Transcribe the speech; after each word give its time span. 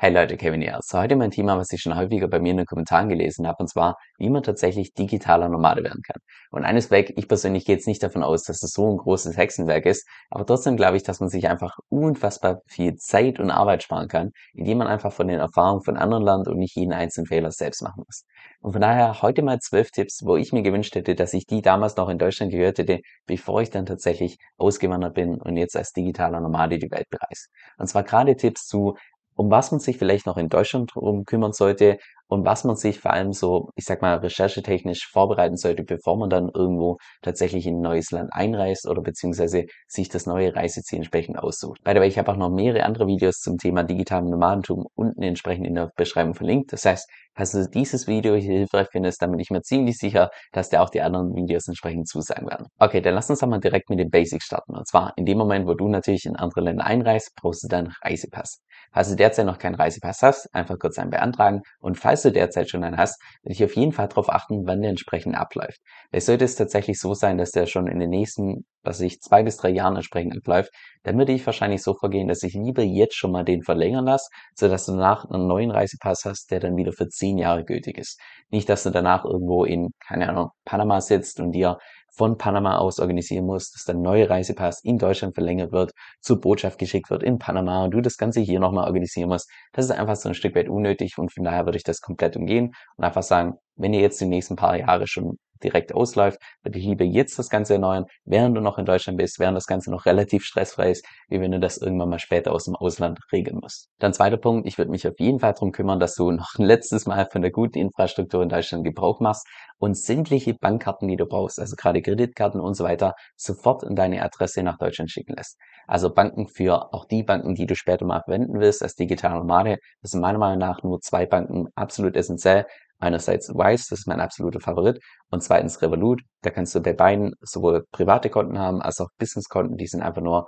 Hey 0.00 0.12
Leute, 0.12 0.36
Kevin 0.36 0.60
hier. 0.60 0.78
So 0.82 0.96
heute 1.00 1.16
mein 1.16 1.32
Thema, 1.32 1.58
was 1.58 1.72
ich 1.72 1.80
schon 1.80 1.96
häufiger 1.96 2.28
bei 2.28 2.38
mir 2.38 2.52
in 2.52 2.58
den 2.58 2.66
Kommentaren 2.66 3.08
gelesen 3.08 3.48
habe, 3.48 3.56
und 3.64 3.68
zwar, 3.68 3.96
wie 4.16 4.30
man 4.30 4.44
tatsächlich 4.44 4.92
digitaler 4.94 5.48
Nomade 5.48 5.82
werden 5.82 6.02
kann. 6.06 6.22
Und 6.52 6.64
eines 6.64 6.92
weg, 6.92 7.14
ich 7.16 7.26
persönlich 7.26 7.64
gehe 7.64 7.74
jetzt 7.74 7.88
nicht 7.88 8.00
davon 8.00 8.22
aus, 8.22 8.44
dass 8.44 8.60
das 8.60 8.70
so 8.70 8.88
ein 8.88 8.96
großes 8.96 9.36
Hexenwerk 9.36 9.86
ist, 9.86 10.06
aber 10.30 10.46
trotzdem 10.46 10.76
glaube 10.76 10.98
ich, 10.98 11.02
dass 11.02 11.18
man 11.18 11.28
sich 11.28 11.48
einfach 11.48 11.78
unfassbar 11.88 12.60
viel 12.68 12.94
Zeit 12.94 13.40
und 13.40 13.50
Arbeit 13.50 13.82
sparen 13.82 14.06
kann, 14.06 14.30
indem 14.54 14.78
man 14.78 14.86
einfach 14.86 15.12
von 15.12 15.26
den 15.26 15.40
Erfahrungen 15.40 15.82
von 15.82 15.96
anderen 15.96 16.22
lernt 16.22 16.46
und 16.46 16.58
nicht 16.58 16.76
jeden 16.76 16.92
einzelnen 16.92 17.26
Fehler 17.26 17.50
selbst 17.50 17.82
machen 17.82 18.04
muss. 18.06 18.24
Und 18.60 18.74
von 18.74 18.80
daher 18.80 19.20
heute 19.20 19.42
mal 19.42 19.58
zwölf 19.58 19.90
Tipps, 19.90 20.22
wo 20.24 20.36
ich 20.36 20.52
mir 20.52 20.62
gewünscht 20.62 20.94
hätte, 20.94 21.16
dass 21.16 21.34
ich 21.34 21.44
die 21.44 21.60
damals 21.60 21.96
noch 21.96 22.08
in 22.08 22.18
Deutschland 22.18 22.52
gehört 22.52 22.78
hätte, 22.78 23.00
bevor 23.26 23.62
ich 23.62 23.70
dann 23.70 23.84
tatsächlich 23.84 24.38
ausgewandert 24.58 25.14
bin 25.14 25.40
und 25.40 25.56
jetzt 25.56 25.76
als 25.76 25.90
digitaler 25.90 26.38
Nomade 26.38 26.78
die 26.78 26.90
Welt 26.92 27.08
bereise. 27.10 27.48
Und 27.78 27.88
zwar 27.88 28.04
gerade 28.04 28.36
Tipps 28.36 28.68
zu, 28.68 28.94
um 29.38 29.50
was 29.50 29.70
man 29.70 29.78
sich 29.78 29.98
vielleicht 29.98 30.26
noch 30.26 30.36
in 30.36 30.48
Deutschland 30.48 30.90
drum 30.94 31.24
kümmern 31.24 31.52
sollte 31.52 31.98
und 32.26 32.44
was 32.44 32.64
man 32.64 32.76
sich 32.76 33.00
vor 33.00 33.12
allem 33.12 33.32
so, 33.32 33.70
ich 33.76 33.84
sag 33.84 34.02
mal, 34.02 34.16
recherchetechnisch 34.18 35.06
vorbereiten 35.06 35.56
sollte, 35.56 35.84
bevor 35.84 36.18
man 36.18 36.28
dann 36.28 36.50
irgendwo 36.52 36.98
tatsächlich 37.22 37.66
in 37.66 37.76
ein 37.76 37.80
neues 37.80 38.10
Land 38.10 38.30
einreist 38.32 38.86
oder 38.86 39.00
beziehungsweise 39.00 39.64
sich 39.86 40.08
das 40.08 40.26
neue 40.26 40.54
Reiseziel 40.54 40.98
entsprechend 40.98 41.38
aussucht. 41.38 41.82
By 41.84 41.92
the 41.92 42.00
way, 42.00 42.08
ich 42.08 42.18
habe 42.18 42.32
auch 42.32 42.36
noch 42.36 42.50
mehrere 42.50 42.82
andere 42.82 43.06
Videos 43.06 43.36
zum 43.36 43.56
Thema 43.56 43.84
digitalen 43.84 44.28
Nomadentum 44.28 44.86
unten 44.94 45.22
entsprechend 45.22 45.66
in 45.66 45.76
der 45.76 45.90
Beschreibung 45.96 46.34
verlinkt. 46.34 46.72
Das 46.72 46.84
heißt, 46.84 47.08
falls 47.34 47.52
du 47.52 47.66
dieses 47.68 48.08
Video 48.08 48.34
hier 48.34 48.58
hilfreich 48.58 48.88
findest, 48.90 49.22
dann 49.22 49.30
bin 49.30 49.40
ich 49.40 49.50
mir 49.50 49.62
ziemlich 49.62 49.96
sicher, 49.96 50.30
dass 50.52 50.68
dir 50.68 50.82
auch 50.82 50.90
die 50.90 51.00
anderen 51.00 51.34
Videos 51.34 51.68
entsprechend 51.68 52.08
zusagen 52.08 52.48
werden. 52.48 52.66
Okay, 52.78 53.00
dann 53.00 53.14
lass 53.14 53.30
uns 53.30 53.38
doch 53.38 53.48
mal 53.48 53.60
direkt 53.60 53.88
mit 53.88 54.00
den 54.00 54.10
Basics 54.10 54.44
starten. 54.44 54.76
Und 54.76 54.86
zwar 54.86 55.12
in 55.16 55.24
dem 55.24 55.38
Moment, 55.38 55.66
wo 55.66 55.74
du 55.74 55.88
natürlich 55.88 56.26
in 56.26 56.36
andere 56.36 56.60
Länder 56.60 56.84
einreist, 56.84 57.30
brauchst 57.36 57.62
du 57.62 57.68
deinen 57.68 57.94
Reisepass. 58.02 58.60
Falls 58.92 59.10
du 59.10 59.16
derzeit 59.16 59.46
noch 59.46 59.58
keinen 59.58 59.74
Reisepass 59.74 60.22
hast, 60.22 60.54
einfach 60.54 60.78
kurz 60.78 60.98
einen 60.98 61.10
beantragen 61.10 61.62
und 61.80 61.98
falls 61.98 62.22
du 62.22 62.32
derzeit 62.32 62.70
schon 62.70 62.84
einen 62.84 62.96
hast, 62.96 63.20
würde 63.42 63.52
ich 63.52 63.64
auf 63.64 63.76
jeden 63.76 63.92
Fall 63.92 64.08
darauf 64.08 64.28
achten, 64.30 64.66
wann 64.66 64.80
der 64.80 64.90
entsprechend 64.90 65.36
abläuft. 65.36 65.80
Es 66.10 66.26
sollte 66.26 66.44
es 66.44 66.56
tatsächlich 66.56 66.98
so 67.00 67.14
sein, 67.14 67.38
dass 67.38 67.50
der 67.50 67.66
schon 67.66 67.86
in 67.86 67.98
den 67.98 68.10
nächsten, 68.10 68.66
was 68.88 69.00
ich, 69.00 69.20
zwei 69.20 69.42
bis 69.42 69.58
drei 69.58 69.68
Jahren 69.70 69.96
entsprechend 69.96 70.36
abläuft, 70.36 70.70
dann 71.02 71.18
würde 71.18 71.32
ich 71.32 71.44
wahrscheinlich 71.46 71.82
so 71.82 71.94
vorgehen, 71.94 72.26
dass 72.26 72.42
ich 72.42 72.54
lieber 72.54 72.82
jetzt 72.82 73.16
schon 73.16 73.30
mal 73.30 73.44
den 73.44 73.62
verlängern 73.62 74.06
lasse, 74.06 74.28
sodass 74.54 74.86
du 74.86 74.92
danach 74.92 75.24
einen 75.26 75.46
neuen 75.46 75.70
Reisepass 75.70 76.24
hast, 76.24 76.50
der 76.50 76.60
dann 76.60 76.76
wieder 76.76 76.92
für 76.92 77.08
zehn 77.08 77.38
Jahre 77.38 77.64
gültig 77.64 77.98
ist. 77.98 78.20
Nicht, 78.50 78.68
dass 78.68 78.82
du 78.82 78.90
danach 78.90 79.24
irgendwo 79.24 79.64
in, 79.64 79.90
keine 80.06 80.28
Ahnung, 80.28 80.50
Panama 80.64 81.00
sitzt 81.00 81.38
und 81.40 81.52
dir 81.52 81.78
von 82.10 82.36
Panama 82.36 82.78
aus 82.78 82.98
organisieren 82.98 83.46
musst, 83.46 83.74
dass 83.74 83.84
der 83.84 83.94
neue 83.94 84.28
Reisepass 84.28 84.82
in 84.82 84.98
Deutschland 84.98 85.34
verlängert 85.34 85.70
wird, 85.70 85.92
zur 86.20 86.40
Botschaft 86.40 86.78
geschickt 86.78 87.10
wird 87.10 87.22
in 87.22 87.38
Panama 87.38 87.84
und 87.84 87.92
du 87.92 88.00
das 88.00 88.16
Ganze 88.16 88.40
hier 88.40 88.58
nochmal 88.58 88.86
organisieren 88.86 89.28
musst. 89.28 89.48
Das 89.72 89.84
ist 89.84 89.92
einfach 89.92 90.16
so 90.16 90.28
ein 90.28 90.34
Stück 90.34 90.56
weit 90.56 90.68
unnötig 90.68 91.16
und 91.16 91.32
von 91.32 91.44
daher 91.44 91.64
würde 91.64 91.78
ich 91.78 91.84
das 91.84 92.00
komplett 92.00 92.36
umgehen 92.36 92.74
und 92.96 93.04
einfach 93.04 93.22
sagen, 93.22 93.54
wenn 93.76 93.94
ihr 93.94 94.00
jetzt 94.00 94.20
die 94.20 94.26
nächsten 94.26 94.56
paar 94.56 94.76
Jahre 94.76 95.06
schon 95.06 95.38
direkt 95.62 95.94
ausläuft, 95.94 96.40
würde 96.62 96.78
ich 96.78 96.84
lieber 96.84 97.04
jetzt 97.04 97.38
das 97.38 97.50
Ganze 97.50 97.74
erneuern, 97.74 98.06
während 98.24 98.56
du 98.56 98.60
noch 98.60 98.78
in 98.78 98.84
Deutschland 98.84 99.18
bist, 99.18 99.38
während 99.38 99.56
das 99.56 99.66
Ganze 99.66 99.90
noch 99.90 100.06
relativ 100.06 100.44
stressfrei 100.44 100.90
ist, 100.90 101.06
wie 101.28 101.40
wenn 101.40 101.52
du 101.52 101.60
das 101.60 101.78
irgendwann 101.78 102.08
mal 102.08 102.18
später 102.18 102.52
aus 102.52 102.64
dem 102.64 102.76
Ausland 102.76 103.18
regeln 103.32 103.58
musst. 103.60 103.88
Dann 103.98 104.12
zweiter 104.12 104.36
Punkt, 104.36 104.66
ich 104.66 104.78
würde 104.78 104.90
mich 104.90 105.06
auf 105.06 105.18
jeden 105.18 105.40
Fall 105.40 105.52
darum 105.52 105.72
kümmern, 105.72 106.00
dass 106.00 106.14
du 106.14 106.30
noch 106.32 106.54
ein 106.58 106.64
letztes 106.64 107.06
Mal 107.06 107.28
von 107.30 107.42
der 107.42 107.50
guten 107.50 107.78
Infrastruktur 107.78 108.42
in 108.42 108.48
Deutschland 108.48 108.84
Gebrauch 108.84 109.20
machst 109.20 109.46
und 109.78 109.96
sämtliche 109.96 110.54
Bankkarten, 110.54 111.08
die 111.08 111.16
du 111.16 111.26
brauchst, 111.26 111.60
also 111.60 111.76
gerade 111.76 112.02
Kreditkarten 112.02 112.60
und 112.60 112.74
so 112.74 112.84
weiter, 112.84 113.14
sofort 113.36 113.82
in 113.82 113.96
deine 113.96 114.22
Adresse 114.22 114.62
nach 114.62 114.78
Deutschland 114.78 115.10
schicken 115.10 115.34
lässt. 115.36 115.58
Also 115.86 116.12
Banken 116.12 116.48
für 116.48 116.92
auch 116.92 117.06
die 117.06 117.22
Banken, 117.22 117.54
die 117.54 117.66
du 117.66 117.74
später 117.74 118.04
mal 118.04 118.22
verwenden 118.22 118.60
willst 118.60 118.82
als 118.82 118.94
digitale 118.94 119.36
Nomade, 119.38 119.78
das 120.02 120.10
sind 120.10 120.20
meiner 120.20 120.38
Meinung 120.38 120.58
nach 120.58 120.82
nur 120.82 121.00
zwei 121.00 121.26
Banken 121.26 121.68
absolut 121.74 122.16
essentiell. 122.16 122.66
Einerseits 122.98 123.48
Wise, 123.50 123.86
das 123.90 124.00
ist 124.00 124.08
mein 124.08 124.20
absoluter 124.20 124.60
Favorit, 124.60 125.00
und 125.30 125.42
zweitens 125.42 125.80
Revolut. 125.82 126.22
Da 126.42 126.50
kannst 126.50 126.74
du 126.74 126.80
bei 126.80 126.92
beiden 126.92 127.34
sowohl 127.40 127.84
private 127.92 128.30
Konten 128.30 128.58
haben 128.58 128.82
als 128.82 129.00
auch 129.00 129.08
Businesskonten, 129.18 129.76
die 129.76 129.86
sind 129.86 130.02
einfach 130.02 130.22
nur 130.22 130.46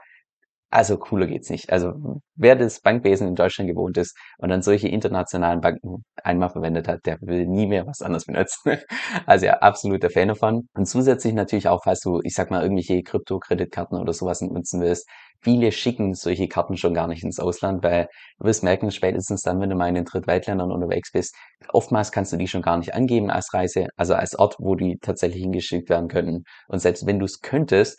also 0.71 0.97
cooler 0.99 1.27
geht's 1.27 1.51
nicht. 1.51 1.71
Also 1.73 2.21
wer 2.37 2.55
das 2.55 2.81
Bankwesen 2.81 3.27
in 3.27 3.35
Deutschland 3.35 3.69
gewohnt 3.69 3.97
ist 3.99 4.17
und 4.39 4.51
dann 4.51 4.63
solche 4.63 4.87
internationalen 4.89 5.61
Banken 5.61 6.05
einmal 6.23 6.51
verwendet 6.51 6.87
hat, 6.87 7.01
der 7.07 7.19
will 7.23 7.47
nie 7.47 7.67
mehr 7.67 7.87
was 7.87 8.03
anderes 8.03 8.27
benutzen. 8.27 8.79
Also 9.27 9.47
ja, 9.47 9.55
absoluter 9.59 10.11
Fan 10.11 10.29
davon. 10.29 10.69
Und 10.75 10.87
zusätzlich 10.87 11.35
natürlich 11.35 11.69
auch, 11.69 11.83
falls 11.85 12.01
du, 12.01 12.21
ich 12.23 12.35
sag 12.35 12.51
mal, 12.51 12.63
irgendwelche 12.63 13.03
Krypto-Kreditkarten 13.03 13.99
oder 13.99 14.13
sowas 14.13 14.41
nutzen 14.41 14.81
willst, 14.81 15.09
viele 15.41 15.73
schicken 15.73 16.15
solche 16.15 16.49
Karten 16.49 16.77
schon 16.77 16.95
gar 16.95 17.09
nicht 17.09 17.25
ins 17.25 17.41
Ausland, 17.41 17.83
weil 17.83 18.09
du 18.39 18.47
wirst 18.47 18.63
merken, 18.63 18.91
spätestens 18.91 19.43
dann, 19.43 19.61
wenn 19.61 19.71
du 19.71 19.77
mal 19.77 19.89
in 19.89 19.95
den 19.95 20.05
Drittweltländern 20.05 20.71
unterwegs 20.71 21.13
bist, 21.13 21.35
oftmals 21.69 22.13
kannst 22.13 22.33
du 22.33 22.37
die 22.37 22.49
schon 22.49 22.63
gar 22.63 22.79
nicht 22.79 22.95
angeben 22.95 23.31
als 23.31 23.53
Reise, 23.53 23.89
also 23.97 24.15
als 24.15 24.39
Ort, 24.39 24.57
wo 24.59 24.75
die 24.75 24.99
tatsächlich 25.01 25.43
hingeschickt 25.43 25.89
werden 25.89 26.09
könnten. 26.09 26.45
Und 26.69 26.81
selbst 26.81 27.07
wenn 27.07 27.19
du 27.19 27.25
es 27.25 27.41
könntest, 27.41 27.99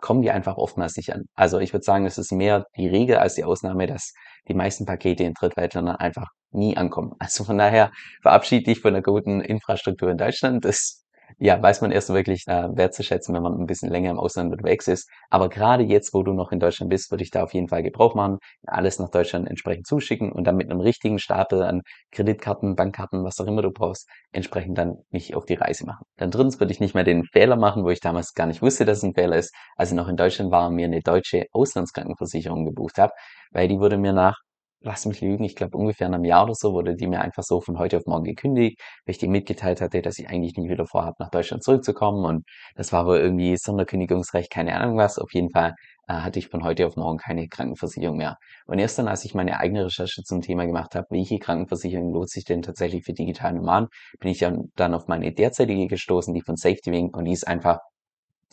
kommen 0.00 0.22
die 0.22 0.30
einfach 0.30 0.56
oftmals 0.56 0.96
nicht 0.96 1.14
an. 1.14 1.24
Also 1.34 1.58
ich 1.58 1.72
würde 1.72 1.84
sagen, 1.84 2.06
es 2.06 2.18
ist 2.18 2.32
mehr 2.32 2.64
die 2.76 2.88
Regel 2.88 3.16
als 3.16 3.34
die 3.34 3.44
Ausnahme, 3.44 3.86
dass 3.86 4.12
die 4.48 4.54
meisten 4.54 4.86
Pakete 4.86 5.24
in 5.24 5.34
Drittweltländern 5.34 5.96
einfach 5.96 6.28
nie 6.50 6.76
ankommen. 6.76 7.12
Also 7.18 7.44
von 7.44 7.58
daher 7.58 7.90
verabschiede 8.22 8.64
dich 8.64 8.80
von 8.80 8.92
der 8.94 9.02
guten 9.02 9.40
Infrastruktur 9.40 10.10
in 10.10 10.18
Deutschland. 10.18 10.64
Das 10.64 11.04
ja, 11.38 11.62
weiß 11.62 11.80
man 11.82 11.92
erst 11.92 12.08
wirklich 12.10 12.44
äh, 12.48 12.68
wertzuschätzen, 12.76 13.34
wenn 13.34 13.42
man 13.42 13.54
ein 13.54 13.66
bisschen 13.66 13.90
länger 13.90 14.10
im 14.10 14.18
Ausland 14.18 14.52
unterwegs 14.52 14.88
ist. 14.88 15.08
Aber 15.30 15.48
gerade 15.48 15.84
jetzt, 15.84 16.12
wo 16.12 16.22
du 16.24 16.32
noch 16.32 16.50
in 16.50 16.58
Deutschland 16.58 16.90
bist, 16.90 17.10
würde 17.12 17.22
ich 17.22 17.30
da 17.30 17.44
auf 17.44 17.54
jeden 17.54 17.68
Fall 17.68 17.82
Gebrauch 17.82 18.14
machen, 18.14 18.38
alles 18.66 18.98
nach 18.98 19.10
Deutschland 19.10 19.48
entsprechend 19.48 19.86
zuschicken 19.86 20.32
und 20.32 20.44
dann 20.44 20.56
mit 20.56 20.70
einem 20.70 20.80
richtigen 20.80 21.18
Stapel 21.20 21.62
an 21.62 21.82
Kreditkarten, 22.10 22.74
Bankkarten, 22.74 23.24
was 23.24 23.38
auch 23.40 23.46
immer 23.46 23.62
du 23.62 23.70
brauchst, 23.70 24.08
entsprechend 24.32 24.76
dann 24.78 24.96
mich 25.10 25.36
auf 25.36 25.44
die 25.44 25.54
Reise 25.54 25.86
machen. 25.86 26.04
Dann 26.16 26.30
drittens 26.32 26.58
würde 26.58 26.72
ich 26.72 26.80
nicht 26.80 26.94
mehr 26.94 27.04
den 27.04 27.24
Fehler 27.24 27.56
machen, 27.56 27.84
wo 27.84 27.90
ich 27.90 28.00
damals 28.00 28.34
gar 28.34 28.46
nicht 28.46 28.60
wusste, 28.60 28.84
dass 28.84 28.98
es 28.98 29.04
ein 29.04 29.14
Fehler 29.14 29.36
ist, 29.36 29.54
als 29.76 29.90
ich 29.90 29.96
noch 29.96 30.08
in 30.08 30.16
Deutschland 30.16 30.50
war 30.50 30.68
und 30.68 30.74
mir 30.74 30.86
eine 30.86 31.00
deutsche 31.00 31.46
Auslandskrankenversicherung 31.52 32.64
gebucht 32.64 32.98
habe, 32.98 33.12
weil 33.52 33.68
die 33.68 33.78
wurde 33.78 33.96
mir 33.96 34.12
nach 34.12 34.38
lass 34.80 35.06
mich 35.06 35.20
lügen, 35.20 35.44
ich 35.44 35.56
glaube 35.56 35.76
ungefähr 35.76 36.06
in 36.06 36.14
einem 36.14 36.24
Jahr 36.24 36.44
oder 36.44 36.54
so 36.54 36.72
wurde 36.72 36.94
die 36.94 37.06
mir 37.06 37.20
einfach 37.20 37.42
so 37.42 37.60
von 37.60 37.78
heute 37.78 37.96
auf 37.96 38.06
morgen 38.06 38.24
gekündigt, 38.24 38.80
weil 39.04 39.12
ich 39.12 39.18
dir 39.18 39.28
mitgeteilt 39.28 39.80
hatte, 39.80 40.02
dass 40.02 40.18
ich 40.18 40.28
eigentlich 40.28 40.56
nie 40.56 40.68
wieder 40.68 40.86
vorhabe, 40.86 41.16
nach 41.18 41.30
Deutschland 41.30 41.64
zurückzukommen 41.64 42.24
und 42.24 42.44
das 42.76 42.92
war 42.92 43.06
wohl 43.06 43.18
irgendwie 43.18 43.56
Sonderkündigungsrecht, 43.56 44.50
keine 44.50 44.74
Ahnung 44.74 44.96
was. 44.96 45.18
Auf 45.18 45.32
jeden 45.34 45.50
Fall 45.50 45.74
äh, 46.08 46.14
hatte 46.14 46.38
ich 46.38 46.48
von 46.48 46.62
heute 46.62 46.86
auf 46.86 46.96
morgen 46.96 47.18
keine 47.18 47.48
Krankenversicherung 47.48 48.16
mehr. 48.16 48.36
Und 48.66 48.78
erst 48.78 48.98
dann, 48.98 49.08
als 49.08 49.24
ich 49.24 49.34
meine 49.34 49.58
eigene 49.58 49.84
Recherche 49.86 50.22
zum 50.22 50.40
Thema 50.42 50.64
gemacht 50.66 50.94
habe, 50.94 51.06
welche 51.10 51.38
Krankenversicherung 51.38 52.12
lohnt 52.12 52.30
sich 52.30 52.44
denn 52.44 52.62
tatsächlich 52.62 53.04
für 53.04 53.12
digitalen 53.12 53.56
Nomaden, 53.56 53.88
bin 54.20 54.30
ich 54.30 54.38
dann 54.38 54.94
auf 54.94 55.08
meine 55.08 55.32
derzeitige 55.32 55.86
gestoßen, 55.86 56.34
die 56.34 56.42
von 56.42 56.56
Safety 56.56 56.92
Wing 56.92 57.10
und 57.14 57.24
die 57.24 57.32
ist 57.32 57.46
einfach 57.46 57.78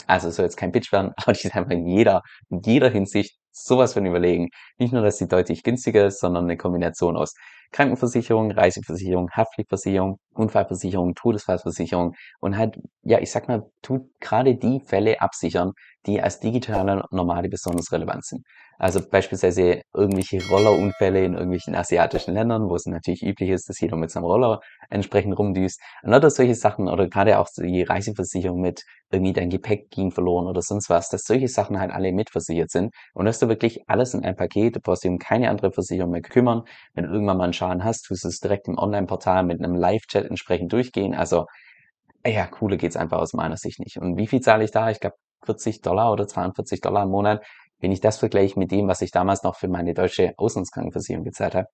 also 0.07 0.29
soll 0.29 0.45
jetzt 0.45 0.57
kein 0.57 0.71
Pitch 0.71 0.91
werden, 0.91 1.11
aber 1.17 1.33
die 1.33 1.47
ist 1.47 1.55
einfach 1.55 1.71
in 1.71 1.87
jeder, 1.87 2.21
in 2.49 2.61
jeder 2.65 2.89
Hinsicht 2.89 3.37
sowas 3.63 3.93
von 3.93 4.05
überlegen. 4.05 4.49
Nicht 4.77 4.93
nur, 4.93 5.01
dass 5.01 5.17
sie 5.17 5.27
deutlich 5.27 5.63
günstiger 5.63 6.07
ist, 6.07 6.19
sondern 6.19 6.45
eine 6.45 6.57
Kombination 6.57 7.17
aus 7.17 7.33
Krankenversicherung, 7.71 8.51
Reiseversicherung, 8.51 9.29
Haftpflichtversicherung, 9.31 10.19
Unfallversicherung, 10.33 11.15
Todesfallversicherung 11.15 12.13
und 12.39 12.57
halt, 12.57 12.79
ja, 13.03 13.19
ich 13.19 13.31
sag 13.31 13.47
mal, 13.47 13.63
tut 13.81 14.03
gerade 14.19 14.55
die 14.55 14.79
Fälle 14.79 15.21
absichern, 15.21 15.71
die 16.05 16.21
als 16.21 16.39
digitale 16.39 17.03
Normale 17.11 17.49
besonders 17.49 17.91
relevant 17.91 18.25
sind. 18.25 18.45
Also 18.77 18.99
beispielsweise 19.09 19.81
irgendwelche 19.93 20.45
Rollerunfälle 20.49 21.23
in 21.23 21.33
irgendwelchen 21.33 21.75
asiatischen 21.75 22.33
Ländern, 22.33 22.69
wo 22.69 22.75
es 22.75 22.85
natürlich 22.85 23.23
üblich 23.23 23.49
ist, 23.49 23.69
dass 23.69 23.79
jeder 23.79 23.95
mit 23.95 24.11
seinem 24.11 24.25
Roller 24.25 24.59
entsprechend 24.89 25.37
rumdüst. 25.37 25.79
Oder 26.03 26.29
solche 26.29 26.55
Sachen, 26.55 26.89
oder 26.89 27.07
gerade 27.07 27.39
auch 27.39 27.47
die 27.57 27.83
Reiseversicherung 27.83 28.59
mit 28.59 28.83
irgendwie 29.11 29.33
dein 29.33 29.49
Gepäck 29.49 29.89
ging 29.91 30.11
verloren 30.11 30.47
oder 30.47 30.61
sonst 30.61 30.89
was, 30.89 31.09
dass 31.09 31.23
solche 31.23 31.47
Sachen 31.47 31.79
halt 31.79 31.91
alle 31.91 32.11
mitversichert 32.11 32.69
sind. 32.69 32.93
Und 33.13 33.25
dass 33.25 33.39
du 33.39 33.47
wirklich 33.47 33.87
alles 33.87 34.13
in 34.13 34.25
ein 34.25 34.35
Paket, 34.35 34.75
du 34.75 34.79
brauchst 34.81 35.05
eben 35.05 35.19
keine 35.19 35.49
andere 35.49 35.71
Versicherung 35.71 36.11
mehr 36.11 36.21
kümmern. 36.21 36.63
Wenn 36.93 37.05
du 37.05 37.11
irgendwann 37.11 37.37
mal 37.37 37.45
einen 37.45 37.53
Schaden 37.53 37.83
hast, 37.83 38.03
tust 38.03 38.25
du 38.25 38.27
es 38.27 38.39
direkt 38.39 38.67
im 38.67 38.77
Online-Portal 38.77 39.43
mit 39.43 39.63
einem 39.63 39.75
Live-Chat 39.75 40.25
entsprechend 40.25 40.73
durchgehen. 40.73 41.15
Also 41.15 41.45
ja, 42.25 42.47
cooler 42.47 42.77
geht's 42.77 42.97
einfach 42.97 43.19
aus 43.19 43.33
meiner 43.33 43.57
Sicht 43.57 43.79
nicht. 43.79 43.97
Und 43.97 44.17
wie 44.17 44.27
viel 44.27 44.41
zahle 44.41 44.63
ich 44.63 44.71
da? 44.71 44.89
Ich 44.89 44.99
glaube 44.99 45.15
40 45.45 45.81
Dollar 45.81 46.11
oder 46.11 46.27
42 46.27 46.81
Dollar 46.81 47.03
im 47.03 47.09
Monat. 47.09 47.45
Wenn 47.79 47.91
ich 47.91 48.01
das 48.01 48.17
vergleiche 48.17 48.59
mit 48.59 48.71
dem, 48.71 48.87
was 48.87 49.01
ich 49.01 49.11
damals 49.11 49.43
noch 49.43 49.55
für 49.55 49.67
meine 49.67 49.93
deutsche 49.93 50.33
Auslandskrankenversicherung 50.37 51.23
gezahlt 51.23 51.55
habe, 51.55 51.67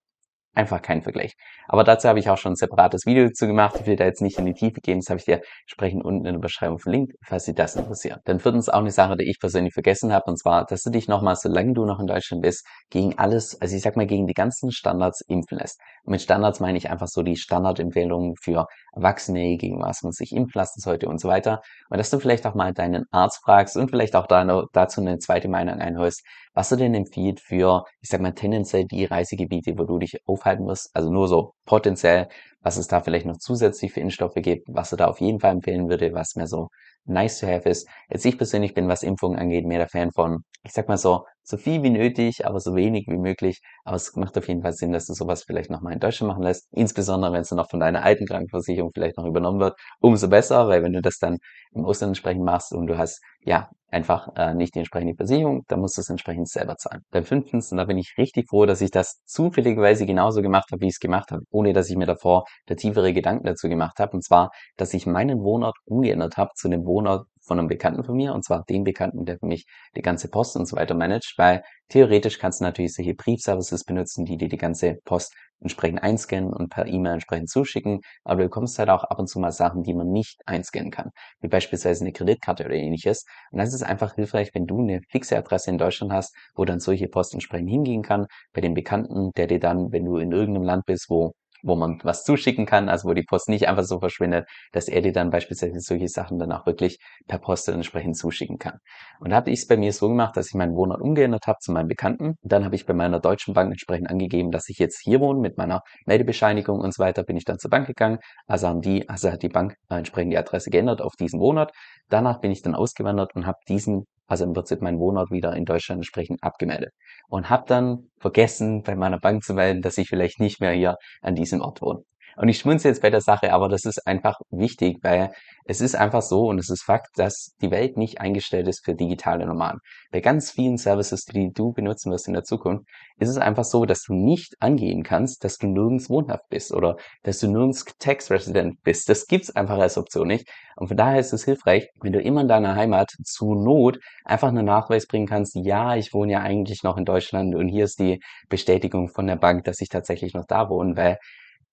einfach 0.54 0.82
kein 0.82 1.02
Vergleich. 1.02 1.34
Aber 1.68 1.84
dazu 1.84 2.10
habe 2.10 2.20
ich 2.20 2.30
auch 2.30 2.38
schon 2.38 2.54
ein 2.54 2.56
separates 2.56 3.06
Video 3.06 3.26
dazu 3.26 3.48
gemacht. 3.48 3.78
Ich 3.80 3.86
will 3.86 3.96
da 3.96 4.04
jetzt 4.04 4.22
nicht 4.22 4.38
in 4.38 4.46
die 4.46 4.54
Tiefe 4.54 4.82
gehen. 4.82 5.00
Das 5.00 5.10
habe 5.10 5.20
ich 5.20 5.26
dir 5.26 5.42
entsprechend 5.62 6.04
unten 6.04 6.26
in 6.26 6.34
der 6.34 6.40
Beschreibung 6.42 6.80
verlinkt, 6.80 7.14
falls 7.26 7.46
dich 7.46 7.56
das 7.56 7.76
interessiert. 7.76 8.20
Dann 8.26 8.40
viertens 8.40 8.68
auch 8.68 8.80
eine 8.80 8.92
Sache, 8.92 9.16
die 9.16 9.30
ich 9.30 9.40
persönlich 9.40 9.74
vergessen 9.74 10.12
habe, 10.12 10.26
und 10.30 10.38
zwar, 10.38 10.66
dass 10.66 10.84
du 10.84 10.90
dich 10.90 11.08
nochmal, 11.08 11.36
solange 11.38 11.74
du 11.74 11.86
noch 11.86 12.00
in 12.00 12.08
Deutschland 12.08 12.42
bist, 12.44 12.68
gegen 12.90 13.18
alles, 13.18 13.60
also 13.62 13.76
ich 13.76 13.82
sag 13.82 13.96
mal, 13.96 14.08
gegen 14.08 14.28
die 14.28 14.34
ganzen 14.34 14.72
Standards 14.72 15.22
impfen 15.28 15.58
lässt. 15.58 15.80
Und 16.04 16.12
mit 16.12 16.22
Standards 16.22 16.60
meine 16.60 16.78
ich 16.78 16.90
einfach 16.90 17.08
so 17.08 17.22
die 17.24 17.38
Standardempfehlungen 17.38 18.36
für 18.42 18.66
Erwachsene, 18.94 19.56
gegen 19.56 19.82
was 19.82 20.02
man 20.02 20.12
sich 20.12 20.34
impfen 20.34 20.60
lassen 20.60 20.82
sollte 20.82 21.08
und 21.08 21.22
so 21.22 21.30
weiter. 21.30 21.62
Und 21.90 21.98
dass 21.98 22.10
du 22.10 22.20
vielleicht 22.20 22.46
auch 22.46 22.56
mal 22.56 22.74
deinen 22.74 23.06
Arzt 23.12 23.42
fragst 23.46 23.78
und 23.78 23.90
vielleicht 23.90 24.16
auch 24.16 24.28
dazu 24.28 25.00
eine 25.00 25.20
zweite 25.20 25.48
Meinung 25.48 25.76
einholst, 25.76 26.26
was 26.54 26.72
er 26.72 26.78
denn 26.78 26.94
empfiehlt 26.94 27.40
für, 27.40 27.84
ich 28.02 28.10
sag 28.10 28.22
mal, 28.22 28.34
tendenziell 28.34 28.86
die 28.86 29.06
Reisegebiete, 29.06 29.78
wo 29.78 29.86
du 29.86 30.00
dich 30.00 30.18
aufhalten 30.26 30.66
wirst. 30.68 30.90
Also 30.94 31.12
nur 31.12 31.28
so 31.28 31.54
potenziell, 31.66 32.28
was 32.62 32.78
es 32.78 32.88
da 32.88 33.02
vielleicht 33.02 33.26
noch 33.26 33.38
zusätzlich 33.38 33.94
für 33.94 34.02
Impfstoffe 34.02 34.36
gibt, 34.36 34.68
was 34.70 34.92
er 34.92 34.98
da 34.98 35.08
auf 35.08 35.22
jeden 35.22 35.40
Fall 35.40 35.52
empfehlen 35.52 35.90
würde, 35.90 36.14
was 36.14 36.36
mehr 36.36 36.48
so 36.48 36.70
nice 37.06 37.40
to 37.40 37.48
have 37.48 37.68
ist. 37.68 37.88
Jetzt 38.10 38.26
ich 38.26 38.38
persönlich 38.38 38.74
bin, 38.74 38.88
was 38.88 39.04
Impfungen 39.04 39.40
angeht, 39.40 39.66
mehr 39.66 39.80
der 39.80 39.88
Fan 39.88 40.12
von, 40.12 40.44
ich 40.64 40.72
sag 40.74 40.88
mal 40.88 40.98
so, 40.98 41.26
so 41.44 41.58
viel 41.58 41.82
wie 41.84 41.90
nötig, 41.90 42.46
aber 42.46 42.60
so 42.60 42.76
wenig 42.76 43.08
wie 43.08 43.18
möglich. 43.18 43.62
Aber 43.84 43.96
es 43.96 44.16
macht 44.16 44.38
auf 44.38 44.48
jeden 44.48 44.62
Fall 44.62 44.74
Sinn, 44.74 44.92
dass 44.92 45.08
du 45.08 45.14
sowas 45.14 45.44
vielleicht 45.44 45.72
nochmal 45.72 45.94
in 45.94 46.00
Deutschland 46.00 46.32
machen 46.32 46.44
lässt. 46.44 46.68
Insbesondere, 46.72 47.34
wenn 47.34 47.42
es 47.42 47.50
dann 47.50 47.58
noch 47.58 47.70
von 47.70 47.80
deiner 47.80 48.04
alten 48.04 48.26
Krankenversicherung 48.26 48.92
vielleicht 48.94 49.18
noch 49.18 49.26
übernommen 49.26 49.60
wird, 49.60 49.76
umso 50.00 50.28
besser, 50.30 50.68
weil 50.68 50.84
wenn 50.84 50.94
du 50.94 51.02
das 51.02 51.18
dann 51.18 51.38
im 51.74 51.86
Ausland 51.86 52.12
entsprechend 52.12 52.44
machst 52.44 52.74
und 52.74 52.88
du 52.88 52.98
hast, 52.98 53.22
ja, 53.44 53.70
einfach 53.92 54.30
äh, 54.36 54.54
nicht 54.54 54.76
die 54.76 54.80
entsprechende 54.80 55.16
Versicherung, 55.16 55.64
dann 55.68 55.80
musst 55.82 55.98
du 55.98 56.02
es 56.02 56.10
entsprechend 56.10 56.50
selber 56.50 56.78
zahlen. 56.78 57.02
Dann 57.12 57.26
fünftens, 57.26 57.72
und 57.72 57.78
da 57.78 57.86
bin 57.86 57.98
ich 57.98 58.14
richtig 58.18 58.50
froh, 58.50 58.66
dass 58.66 58.82
ich 58.82 58.92
das 58.92 59.22
zufälligerweise 59.26 60.06
genauso 60.06 60.42
gemacht 60.42 60.72
habe, 60.72 60.82
wie 60.82 60.88
ich 60.88 60.94
es 60.96 61.00
gemacht 61.00 61.32
habe, 61.32 61.44
ohne 61.52 61.74
dass 61.74 61.90
ich 61.90 61.98
mir 61.98 62.06
davor 62.06 62.46
der 62.70 62.78
tiefere 62.78 63.14
Gedanken 63.14 63.46
dazu 63.46 63.68
gemacht 63.68 64.00
habe. 64.00 64.14
Und 64.14 64.24
zwar, 64.24 64.52
dass 64.78 64.94
ich 64.94 65.06
meinen 65.06 65.40
Wohnort 65.44 65.76
umgeändert 65.86 66.38
habe 66.38 66.52
zu 66.56 66.68
einem 66.68 66.86
Wohnort 66.86 67.28
von 67.46 67.60
einem 67.60 67.68
Bekannten 67.68 68.04
von 68.04 68.16
mir, 68.16 68.34
und 68.34 68.46
zwar 68.46 68.64
dem 68.70 68.84
Bekannten, 68.84 69.26
der 69.26 69.38
für 69.40 69.48
mich 69.48 69.66
die 69.96 70.02
ganze 70.02 70.30
Post 70.30 70.56
und 70.56 70.68
so 70.68 70.76
weiter 70.78 70.96
managt, 70.96 71.34
weil 71.38 71.64
theoretisch 71.90 72.40
kannst 72.40 72.62
du 72.62 72.64
natürlich 72.64 72.94
solche 72.94 73.14
Briefservices 73.16 73.84
benutzen, 73.84 74.26
die 74.26 74.38
dir 74.38 74.48
die 74.48 74.58
ganze 74.58 74.98
Post 75.06 75.34
entsprechend 75.62 76.04
einscannen 76.04 76.52
und 76.54 76.70
per 76.70 76.88
E-Mail 76.88 77.14
entsprechend 77.14 77.50
zuschicken, 77.50 78.02
aber 78.24 78.42
du 78.42 78.48
bekommst 78.48 78.80
halt 78.80 78.90
auch 78.90 79.04
ab 79.04 79.20
und 79.20 79.28
zu 79.28 79.40
mal 79.40 79.52
Sachen, 79.52 79.84
die 79.84 79.94
man 79.94 80.12
nicht 80.12 80.42
einscannen 80.46 80.92
kann, 80.92 81.12
wie 81.40 81.48
beispielsweise 81.48 82.04
eine 82.04 82.14
Kreditkarte 82.14 82.66
oder 82.66 82.76
ähnliches. 82.76 83.26
Und 83.52 83.60
das 83.60 83.74
ist 83.74 83.84
einfach 83.84 84.16
hilfreich, 84.16 84.52
wenn 84.54 84.66
du 84.68 84.80
eine 84.82 85.02
fixe 85.10 85.38
Adresse 85.38 85.70
in 85.70 85.78
Deutschland 85.78 86.12
hast, 86.12 86.36
wo 86.56 86.66
dann 86.66 86.80
solche 86.80 87.08
Post 87.08 87.34
entsprechend 87.34 87.70
hingehen 87.70 88.02
kann, 88.04 88.26
bei 88.54 88.62
dem 88.62 88.74
Bekannten, 88.74 89.32
der 89.38 89.48
dir 89.48 89.60
dann, 89.60 89.92
wenn 89.92 90.06
du 90.06 90.18
in 90.18 90.32
irgendeinem 90.32 90.66
Land 90.66 90.86
bist, 90.86 91.10
wo 91.10 91.34
wo 91.64 91.76
man 91.76 92.00
was 92.04 92.24
zuschicken 92.24 92.66
kann, 92.66 92.90
also 92.90 93.10
wo 93.10 93.14
die 93.14 93.24
Post 93.24 93.50
nicht 93.50 93.68
einfach 93.68 93.84
so 93.84 94.00
verschwindet, 94.00 94.48
dass 94.72 94.88
er 94.88 95.02
dir 95.02 95.12
dann 95.12 95.30
beispielsweise 95.30 95.80
solche 95.80 96.08
Sachen 96.08 96.40
dann 96.40 96.52
auch 96.52 96.66
wirklich 96.66 97.00
per 97.28 97.40
Post 97.40 97.70
entsprechend 97.70 98.18
zuschicken 98.18 98.58
kann. 98.58 98.80
Und 99.20 99.32
da 99.32 99.38
habe 99.38 99.52
ich 99.52 99.60
es 99.60 99.68
bei 99.68 99.78
mir 99.78 99.94
so 99.94 100.08
gemacht, 100.10 100.36
dass 100.38 100.48
ich 100.48 100.54
meinen 100.54 100.76
Wohnort 100.76 101.02
umgeändert 101.02 101.48
habe 101.48 101.60
zu 101.60 101.72
meinem 101.72 101.88
Bekannten. 101.88 102.36
Dann 102.42 102.66
habe 102.66 102.76
ich 102.76 102.86
bei 102.86 102.94
meiner 102.94 103.20
deutschen 103.20 103.54
Bank 103.54 103.72
entsprechend 103.72 104.10
angegeben, 104.10 104.52
dass 104.52 104.70
ich 104.70 104.78
jetzt 104.78 105.02
hier 105.04 105.20
wohne 105.20 105.40
mit 105.40 105.58
meiner 105.58 105.82
Meldebescheinigung 106.06 106.80
und 106.80 106.94
so 106.94 107.04
weiter, 107.04 107.24
bin 107.24 107.38
ich 107.38 107.46
dann 107.46 107.60
zur 107.60 107.70
Bank 107.70 107.88
gegangen. 107.88 108.20
Also 108.48 108.68
haben 108.68 108.82
die, 108.82 109.08
also 109.10 109.32
hat 109.32 109.44
die 109.44 109.50
Bank 109.50 109.76
entsprechend 109.90 110.34
die 110.34 110.38
Adresse 110.38 110.70
geändert 110.70 111.02
auf 111.02 111.14
diesen 111.20 111.40
Wohnort. 111.40 111.72
Danach 112.10 112.40
bin 112.42 112.52
ich 112.52 112.62
dann 112.62 112.76
ausgewandert 112.76 113.36
und 113.36 113.46
habe 113.46 113.58
diesen 113.68 114.06
also 114.32 114.46
im 114.46 114.54
Prinzip 114.54 114.82
mein 114.82 114.98
Wohnort 114.98 115.30
wieder 115.30 115.56
in 115.56 115.66
Deutschland 115.66 116.00
entsprechend 116.00 116.42
abgemeldet. 116.42 116.94
Und 117.28 117.50
habe 117.50 117.66
dann 117.68 118.10
vergessen, 118.18 118.82
bei 118.84 118.96
meiner 118.96 119.20
Bank 119.20 119.44
zu 119.44 119.54
melden, 119.54 119.82
dass 119.82 119.98
ich 119.98 120.08
vielleicht 120.08 120.40
nicht 120.40 120.62
mehr 120.62 120.72
hier 120.72 120.96
an 121.22 121.36
diesem 121.36 121.62
Ort 121.62 121.82
wohne. 121.82 122.04
Und 122.38 122.50
ich 122.50 122.60
schmunze 122.60 122.88
jetzt 122.88 123.02
bei 123.02 123.10
der 123.10 123.22
Sache, 123.22 123.54
aber 123.54 123.70
das 123.70 123.86
ist 123.86 124.08
einfach 124.08 124.40
wichtig, 124.50 124.98
weil 125.02 125.32
es 125.66 125.82
ist 125.82 125.96
einfach 125.96 126.22
so 126.22 126.48
und 126.48 126.60
es 126.60 126.70
ist 126.70 126.84
Fakt, 126.84 127.18
dass 127.18 127.56
die 127.62 127.72
Welt 127.72 127.98
nicht 127.98 128.20
eingestellt 128.20 128.68
ist 128.68 128.84
für 128.84 128.96
digitale 128.96 129.46
Nomaden. 129.46 129.80
Bei 130.12 130.20
ganz 130.20 130.52
vielen 130.52 130.78
Services, 130.78 131.26
die 131.26 131.52
du 131.54 131.72
benutzen 131.72 132.12
wirst 132.12 132.28
in 132.28 132.34
der 132.34 132.44
Zukunft, 132.44 132.86
ist 133.20 133.30
es 133.30 133.38
einfach 133.38 133.64
so, 133.64 133.86
dass 133.86 134.04
du 134.04 134.14
nicht 134.14 134.56
angehen 134.60 135.04
kannst, 135.04 135.44
dass 135.44 135.58
du 135.58 135.68
nirgends 135.68 136.10
wohnhaft 136.10 136.50
bist 136.50 136.74
oder 136.74 136.98
dass 137.24 137.40
du 137.40 137.48
nirgends 137.48 137.86
Tax 138.00 138.32
Resident 138.32 138.82
bist. 138.84 139.08
Das 139.08 139.28
gibt's 139.28 139.56
einfach 139.56 139.78
als 139.78 139.98
Option 139.98 140.28
nicht. 140.28 140.50
Und 140.76 140.88
von 140.88 140.98
daher 140.98 141.20
ist 141.20 141.34
es 141.34 141.46
hilfreich, 141.46 141.90
wenn 142.02 142.14
du 142.14 142.20
immer 142.20 142.42
in 142.42 142.48
deiner 142.48 142.76
Heimat 142.76 143.12
zu 143.24 143.54
Not 143.54 144.00
einfach 144.26 144.48
einen 144.48 144.66
Nachweis 144.66 145.06
bringen 145.06 145.28
kannst, 145.28 145.56
ja, 145.56 145.96
ich 145.96 146.14
wohne 146.14 146.34
ja 146.34 146.40
eigentlich 146.40 146.84
noch 146.84 146.98
in 146.98 147.06
Deutschland 147.06 147.54
und 147.56 147.68
hier 147.68 147.86
ist 147.86 148.00
die 148.00 148.20
Bestätigung 148.50 149.10
von 149.10 149.28
der 149.28 149.36
Bank, 149.36 149.64
dass 149.66 149.82
ich 149.82 149.90
tatsächlich 149.90 150.34
noch 150.34 150.46
da 150.48 150.70
wohne, 150.70 150.96
weil 150.98 151.18